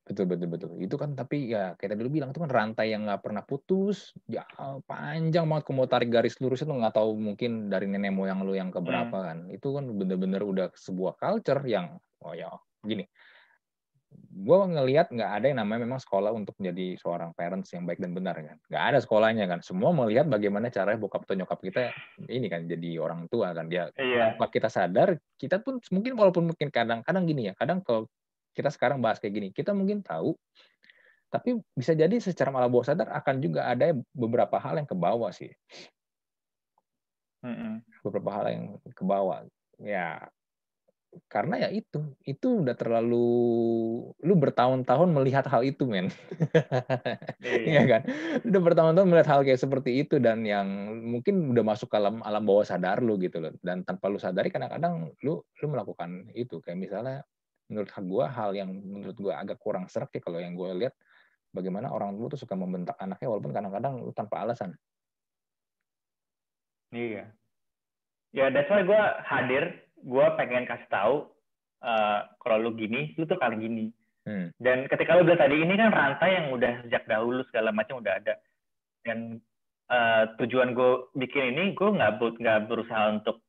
[0.08, 0.70] betul betul betul.
[0.80, 4.16] Itu kan tapi ya kayak tadi lu bilang itu kan rantai yang nggak pernah putus
[4.24, 4.48] ya
[4.88, 5.68] panjang banget.
[5.68, 9.26] Kamu tarik garis lurus itu nggak tahu mungkin dari nenek moyang lu yang keberapa hmm.
[9.28, 9.38] kan.
[9.52, 12.48] Itu kan bener-bener udah sebuah culture yang oh ya
[12.80, 13.04] gini.
[14.28, 18.16] Gue ngelihat nggak ada yang namanya memang sekolah untuk menjadi seorang parents yang baik dan
[18.16, 18.56] benar kan.
[18.72, 19.60] Nggak ada sekolahnya kan.
[19.60, 21.92] Semua melihat bagaimana cara bokap atau nyokap kita
[22.32, 23.68] ini kan jadi orang tua kan.
[23.68, 24.32] Dia iya.
[24.40, 28.08] kita sadar kita pun mungkin walaupun mungkin kadang-kadang gini ya kadang kalau
[28.58, 29.48] kita sekarang bahas kayak gini.
[29.54, 30.34] Kita mungkin tahu
[31.28, 35.30] tapi bisa jadi secara malah bawah sadar akan juga ada beberapa hal yang ke bawah
[35.30, 35.52] sih.
[38.02, 39.44] Beberapa hal yang ke bawah.
[39.78, 40.26] Ya
[41.28, 43.28] karena ya itu itu udah terlalu
[44.20, 46.12] lu bertahun-tahun melihat hal itu men.
[47.40, 47.82] Iya.
[47.88, 48.02] Kan?
[48.44, 50.68] Udah bertahun-tahun melihat hal kayak seperti itu dan yang
[51.00, 53.52] mungkin udah masuk ke alam alam bawah sadar lu gitu loh.
[53.64, 56.60] Dan tanpa lu sadari kadang-kadang lu lu melakukan itu.
[56.60, 57.16] Kayak misalnya
[57.68, 60.96] menurut gua hal yang menurut gua agak kurang serak ya kalau yang gua lihat
[61.52, 64.76] bagaimana orang tua tuh suka membentak anaknya walaupun kadang-kadang lu tanpa alasan
[66.92, 67.28] iya
[68.32, 69.64] ya that's why gue hadir
[70.04, 71.16] gue pengen kasih tahu
[71.82, 73.86] uh, kalau lu gini, lu tuh kali gini.
[74.28, 74.52] Hmm.
[74.60, 78.14] Dan ketika lu bilang tadi ini kan rantai yang udah sejak dahulu segala macam udah
[78.18, 78.34] ada.
[79.02, 79.40] Dan
[79.88, 83.40] uh, tujuan gue bikin ini, gue nggak nggak berusaha untuk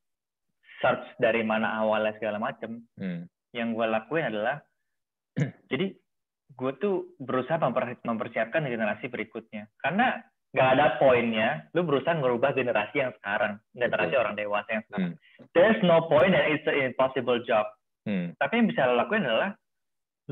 [0.79, 2.79] search dari mana awalnya segala macam.
[2.95, 3.27] Hmm.
[3.55, 4.55] Yang gue lakuin adalah,
[5.71, 5.95] jadi
[6.49, 7.57] gue tuh berusaha
[8.03, 9.69] mempersiapkan generasi berikutnya.
[9.79, 10.17] Karena
[10.49, 15.45] nggak ada poinnya lu berusaha merubah generasi yang sekarang generasi orang dewasa yang sekarang hmm.
[15.53, 17.69] there's no point and it's an impossible job
[18.09, 18.33] hmm.
[18.41, 19.53] tapi yang bisa lo lakuin adalah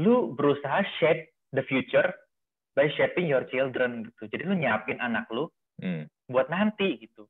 [0.02, 2.10] lu berusaha shape the future
[2.74, 6.10] by shaping your children gitu jadi lu nyiapin anak lu hmm.
[6.34, 7.30] buat nanti gitu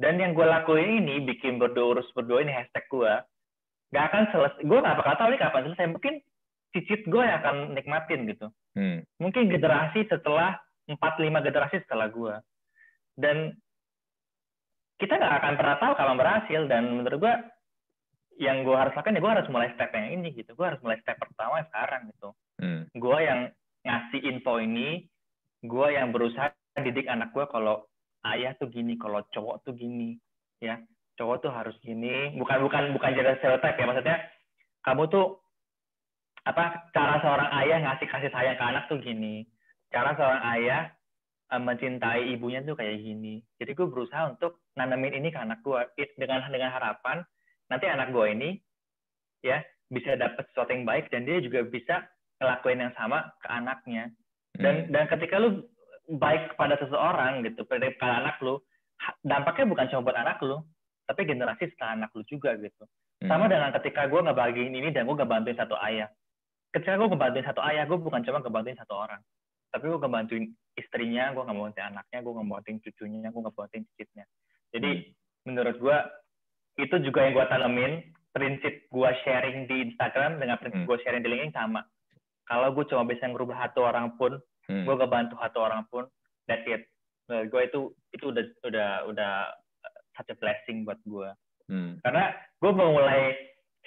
[0.00, 3.12] dan yang gue lakuin ini bikin berdua urus berdua ini hashtag gue
[3.92, 5.88] nggak akan selesai gue nggak bakal tahu nih kapan selesai.
[5.92, 6.14] Mungkin
[6.72, 8.48] cicit gue yang akan nikmatin gitu.
[8.72, 9.04] Hmm.
[9.20, 10.56] mungkin generasi setelah
[10.88, 12.40] empat lima generasi setelah gue
[13.20, 13.52] dan
[14.96, 16.60] kita nggak akan pernah tahu kalau berhasil.
[16.64, 17.34] Dan menurut gue
[18.40, 20.56] yang gue harus lakukan ya gue harus mulai step yang ini gitu.
[20.56, 22.32] Gue harus mulai step pertama sekarang gitu.
[22.62, 22.86] Hmm.
[22.94, 23.50] gue yang
[23.82, 25.10] ngasih info ini
[25.66, 27.86] gue yang berusaha didik anak gue kalau
[28.30, 30.14] ayah tuh gini kalau cowok tuh gini
[30.62, 30.78] ya
[31.22, 32.34] cowok tuh harus gini.
[32.34, 33.86] Bukan bukan bukan jadi stereotip ya.
[33.86, 34.18] Maksudnya
[34.82, 35.38] kamu tuh
[36.42, 39.46] apa cara seorang ayah ngasih kasih sayang ke anak tuh gini.
[39.94, 40.90] Cara seorang ayah
[41.54, 43.38] eh, mencintai ibunya tuh kayak gini.
[43.62, 45.78] Jadi gue berusaha untuk nanamin ini ke anak gue
[46.18, 47.22] dengan dengan harapan
[47.70, 48.50] nanti anak gue ini
[49.46, 52.02] ya bisa dapat sesuatu yang baik dan dia juga bisa
[52.42, 54.10] ngelakuin yang sama ke anaknya.
[54.58, 54.88] Dan Hmm.
[54.90, 55.62] dan ketika lu
[56.18, 58.58] baik kepada seseorang gitu pada anak lu
[59.22, 60.58] dampaknya bukan cuma buat anak lu
[61.06, 62.84] tapi generasi setelah anak lu juga gitu.
[63.22, 63.30] Hmm.
[63.30, 66.10] sama dengan ketika gue ngebagiin ini dan gue ngebantuin satu ayah.
[66.74, 69.22] Ketika gue ngebantuin satu ayah gue bukan cuma ngebantuin satu orang.
[69.70, 74.24] Tapi gue ngebantuin istrinya gue ngebantuin anaknya gue ngebantuin cucunya gue ngebantuin cicitnya
[74.72, 74.90] jadi
[75.44, 75.96] menurut gue
[76.80, 77.92] itu juga yang gue tanemin
[78.32, 80.88] prinsip gue sharing di Instagram dengan prinsip Hmm.
[80.88, 81.84] gue sharing di LinkedIn sama.
[82.48, 84.88] Kalau gue cuma bisa ngerubah satu orang pun Hmm.
[84.88, 86.08] gue ngebantu satu orang pun
[86.48, 86.88] that's it.
[87.28, 87.80] Menurut gue itu
[88.16, 89.32] itu udah udah udah
[90.14, 91.30] such a blessing buat gue
[91.70, 92.02] Hmm.
[92.02, 93.38] karena gue mulai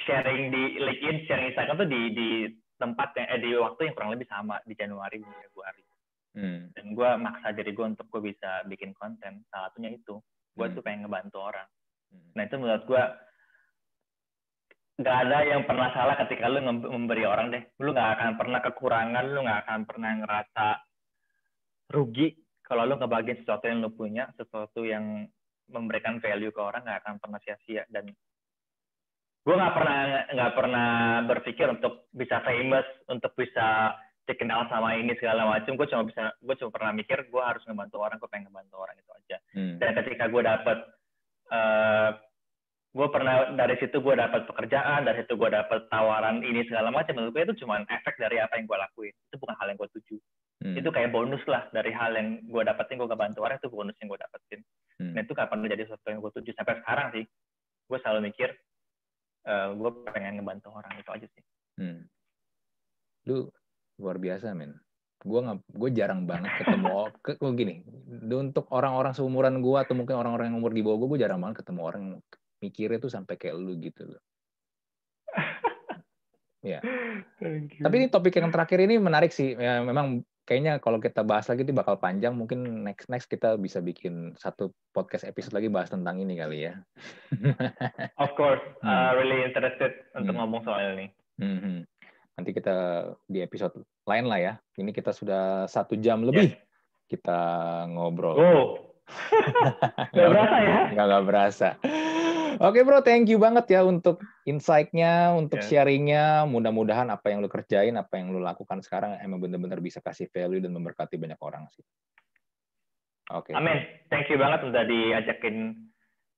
[0.08, 2.30] sharing di LinkedIn sharing Instagram tuh di di
[2.76, 5.84] tempat yang eh, di waktu yang kurang lebih sama di Januari dan Februari
[6.36, 6.72] Hmm.
[6.72, 10.20] dan gue maksa diri gue untuk gue bisa bikin konten salah satunya itu
[10.56, 10.76] gue Hmm.
[10.76, 11.68] tuh pengen ngebantu orang
[12.10, 12.32] Hmm.
[12.32, 13.04] nah itu menurut gue
[14.96, 19.26] nggak ada yang pernah salah ketika lu memberi orang deh lu nggak akan pernah kekurangan
[19.28, 20.68] lu nggak akan pernah ngerasa
[21.92, 22.32] rugi
[22.64, 25.28] kalau lu ngebagiin sesuatu yang lu punya sesuatu yang
[25.70, 27.84] memberikan value ke orang nggak akan pernah sia-sia.
[27.90, 28.12] Dan
[29.46, 30.00] gue nggak pernah
[30.34, 30.90] nggak pernah
[31.30, 33.94] berpikir untuk bisa famous untuk bisa
[34.26, 38.02] dikenal sama ini segala macam gue cuma bisa gue cuma pernah mikir gue harus ngebantu
[38.02, 39.38] orang gue pengen ngebantu orang itu aja.
[39.54, 39.78] Hmm.
[39.78, 40.78] dan ketika gue dapet
[41.54, 42.10] eh
[42.96, 47.14] gue pernah dari situ gue dapat pekerjaan dari situ gue dapat tawaran ini segala macam
[47.14, 49.14] menurut gue itu cuma efek dari apa yang gue lakuin.
[49.30, 50.18] Itu bukan hal yang gue tuju
[50.66, 50.74] Hmm.
[50.74, 54.10] itu kayak bonus lah dari hal yang gue dapetin gue bantu orang itu bonus yang
[54.10, 54.62] gue dapetin
[54.96, 55.12] Hmm.
[55.12, 57.28] nah itu kapan menjadi sesuatu yang gue tuju sampai sekarang sih
[57.86, 58.50] gue selalu mikir
[59.46, 61.44] eh gue pengen ngebantu orang itu aja sih
[61.76, 62.08] Hmm.
[63.28, 63.52] Lu
[64.00, 64.80] luar biasa, men.
[65.26, 67.76] Gue nggak, gue jarang banget ketemu ke, gue gini.
[68.32, 71.66] Untuk orang-orang seumuran gue atau mungkin orang-orang yang umur di bawah gue, gue jarang banget
[71.66, 72.16] ketemu orang yang
[72.62, 74.24] mikirnya tuh sampai kayak lu gitu loh.
[76.66, 76.82] Ya.
[77.78, 79.54] Tapi ini topik yang terakhir ini menarik sih.
[79.54, 82.32] Ya, memang kayaknya kalau kita bahas lagi ini bakal panjang.
[82.32, 86.78] Mungkin next next kita bisa bikin satu podcast episode lagi bahas tentang ini kali ya.
[88.24, 88.88] of course Hmm.
[88.88, 90.46] uh, really interested untuk Hmm.
[90.46, 91.84] ngomong soal ini Mhm.
[92.36, 92.76] Nanti kita
[93.26, 94.54] di episode lain lah ya.
[94.76, 96.56] Ini kita sudah satu jam lebih
[97.06, 97.40] kita
[97.90, 98.36] ngobrol.
[98.36, 98.68] oh
[100.14, 101.68] nggak berasa ya Nggak, nggak berasa.
[102.60, 105.68] Oke bro, thank you banget ya untuk insight-nya, untuk Ya.
[105.68, 106.26] sharing-nya.
[106.48, 110.64] Mudah-mudahan apa yang lu kerjain, apa yang lu lakukan sekarang emang benar-benar bisa kasih value
[110.64, 111.84] dan memberkati banyak orang sih.
[113.34, 113.52] Oke.
[113.58, 113.82] Amin.
[114.14, 115.74] Thank you banget udah diajakin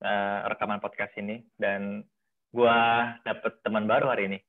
[0.01, 2.07] uh, rekaman podcast ini dan
[2.55, 4.39] gua dapet teman baru hari ini.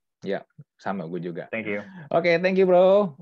[0.78, 1.50] Sama gue juga.
[1.50, 1.82] Thank you.
[2.14, 3.14] Oke, thank you bro.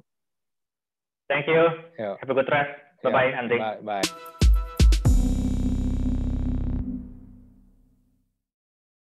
[1.29, 1.65] Thank you.
[1.99, 2.17] Yo.
[2.21, 2.73] Have a good rest.
[3.03, 3.59] Bye bye, Andri.
[3.59, 3.81] Bye.
[3.83, 4.36] Bye.